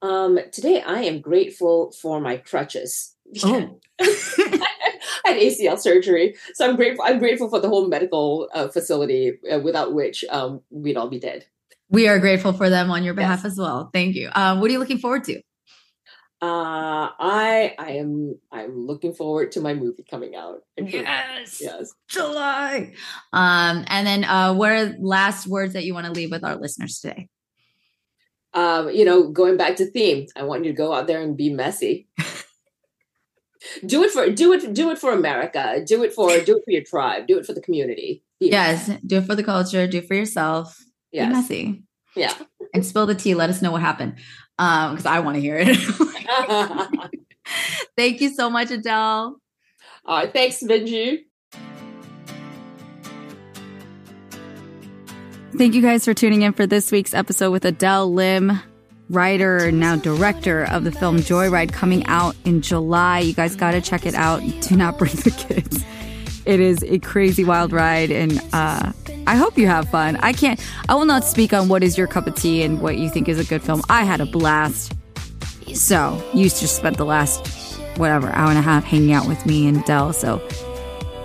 [0.03, 3.17] Um, today I am grateful for my crutches.
[3.45, 3.81] Oh.
[4.01, 7.05] I had ACL surgery, so I'm grateful.
[7.07, 11.19] I'm grateful for the whole medical uh, facility, uh, without which um, we'd all be
[11.19, 11.47] dead.
[11.91, 13.53] We are grateful for them on your behalf Yes.
[13.53, 13.91] as well.
[13.93, 14.31] Thank you.
[14.35, 15.41] Um, what are you looking forward to?
[16.41, 20.61] Uh, I I am I'm looking forward to my movie coming out.
[20.77, 21.61] Yes.
[21.61, 21.93] yes.
[22.09, 22.93] July.
[23.33, 26.55] Um, and then uh, what are last words that you want to leave with our
[26.57, 27.29] listeners today?
[28.59, 31.37] Um, you know, going back to theme, I want you to go out there and
[31.37, 32.09] be messy.
[33.87, 35.81] do it for do it do it for America.
[35.87, 37.29] Do it for do it for your tribe.
[37.29, 38.25] Do it for the community.
[38.41, 40.77] Be Yes, do it for the culture, do it for yourself.
[41.13, 41.33] Be Yes.
[41.33, 41.85] messy.
[42.17, 42.35] Yeah.
[42.75, 43.37] And spill the tea.
[43.37, 44.17] Let us know what happened.
[44.59, 45.77] Um, because I want to hear it.
[47.97, 49.41] Thank you so much, Adele.
[50.05, 50.33] All right.
[50.33, 51.27] Thanks, Minji.
[55.57, 58.61] Thank you guys for tuning in for this week's episode with Adele Lim,
[59.09, 63.21] writer now director of the film Joy Ride coming out in July.
[63.21, 64.43] You guys got to check it out.
[64.61, 65.83] Do not bring the kids.
[66.45, 68.93] It is a crazy wild ride and uh
[69.27, 70.17] I hope you have fun.
[70.17, 72.99] I can't I will not speak on what is your cup of tea and what
[72.99, 73.83] you think is a good film.
[73.89, 74.95] I had a blast.
[75.75, 77.47] So, you just spent the last
[77.99, 80.13] whatever hour and a half hanging out with me and Adele.
[80.13, 80.47] So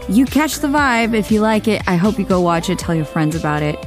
[0.09, 1.81] you catch the vibe if you like it.
[1.87, 2.79] I hope you go watch it.
[2.79, 3.77] Tell your friends about it.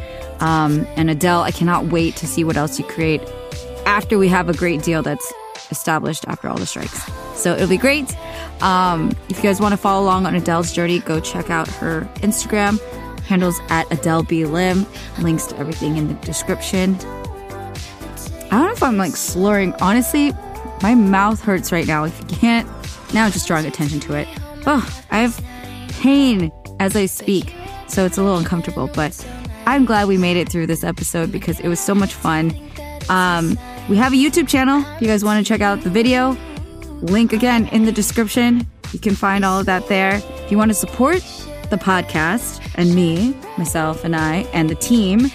[0.40, 3.22] Um, and Adele, I cannot wait to see what else you create
[3.86, 5.32] after we have a great deal that's
[5.70, 7.10] established after all the strikes.
[7.34, 8.16] So it'll be great.
[8.62, 12.08] Um, if you guys want to follow along on Adele's journey, go check out her
[12.16, 12.80] Instagram
[13.26, 14.86] handles at Adele B Lim.
[15.20, 16.94] Links to everything in the description.
[18.46, 19.74] I don't know if I'm like slurring.
[19.80, 20.32] Honestly,
[20.82, 22.04] my mouth hurts right now.
[22.04, 22.68] If you can't,
[23.12, 24.28] now just drawing attention to it.
[24.66, 25.44] Oh, I have
[25.88, 27.54] pain as I speak,
[27.88, 28.88] so it's a little uncomfortable.
[28.94, 29.12] But
[29.66, 32.54] I'm glad we made it through this episode because it was so much fun.
[33.08, 34.84] Um, we have a YouTube channel.
[34.94, 36.36] If you guys want to check out the video,
[37.02, 38.64] link again in the description.
[38.92, 40.22] You can find all of that there.
[40.44, 41.20] If you want to support
[41.70, 45.32] the podcast and me, myself and I, and the team,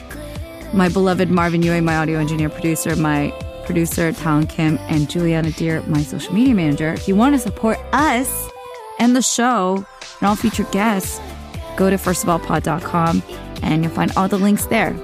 [0.73, 3.31] my beloved Marvin Yueh, my audio engineer producer, my
[3.65, 6.93] producer, Talon Kim, and Juliana Deer, my social media manager.
[6.93, 8.49] If you want to support us
[8.97, 9.85] and the show
[10.21, 11.19] and all featured guests,
[11.75, 13.21] go to firstofallpod.com
[13.61, 14.95] and you'll find all the links there.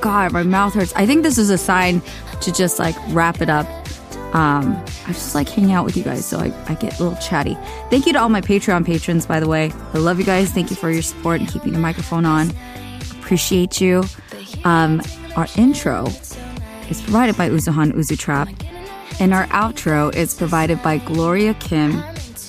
[0.00, 0.92] God, my mouth hurts.
[0.94, 2.02] I think this is a sign
[2.40, 3.66] to just like wrap it up.
[4.34, 4.76] Um,
[5.06, 7.56] I just like hanging out with you guys, so I, I get a little chatty.
[7.88, 9.72] Thank you to all my Patreon patrons, by the way.
[9.94, 10.50] I love you guys.
[10.50, 12.52] Thank you for your support and keeping the microphone on.
[13.20, 14.04] Appreciate you.
[14.64, 15.00] Um,
[15.36, 16.06] our intro
[16.90, 18.48] is provided by Uzuhan Uzu Trap,
[19.18, 21.92] and our outro is provided by Gloria Kim,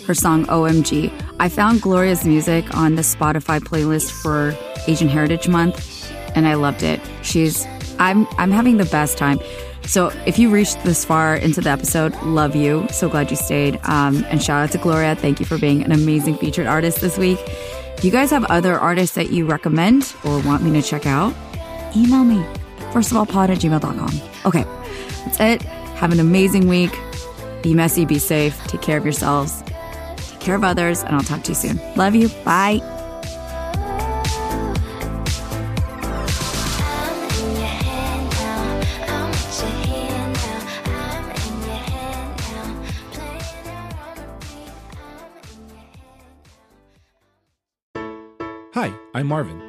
[0.06, 1.28] her song OMG.
[1.40, 4.56] I found Gloria's music on the Spotify playlist for
[4.88, 6.99] Asian Heritage Month, and I loved it.
[7.22, 7.66] She's
[7.98, 9.40] I'm I'm having the best time.
[9.84, 12.88] So if you reached this far into the episode, love you.
[12.91, 13.80] So glad you stayed.
[13.84, 15.16] Um, and shout out to Gloria.
[15.16, 17.40] Thank you for being an amazing featured artist this week.
[17.98, 21.34] If you guys have other artists that you recommend or want me to check out,
[21.95, 22.45] email me.
[22.94, 24.22] First of all, pod at gmail.com.
[24.45, 24.64] Okay,
[25.26, 25.61] that's it.
[25.64, 26.98] Have an amazing week.
[27.61, 29.64] Be messy, be safe, take care of yourselves,
[30.49, 31.80] care of others, and I'll talk to you soon.
[31.95, 32.27] Love you.
[32.43, 32.81] Bye.
[48.73, 49.68] Hi, I'm Marvin,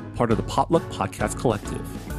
[0.21, 2.10] Part of the Potluck Podcast Collective.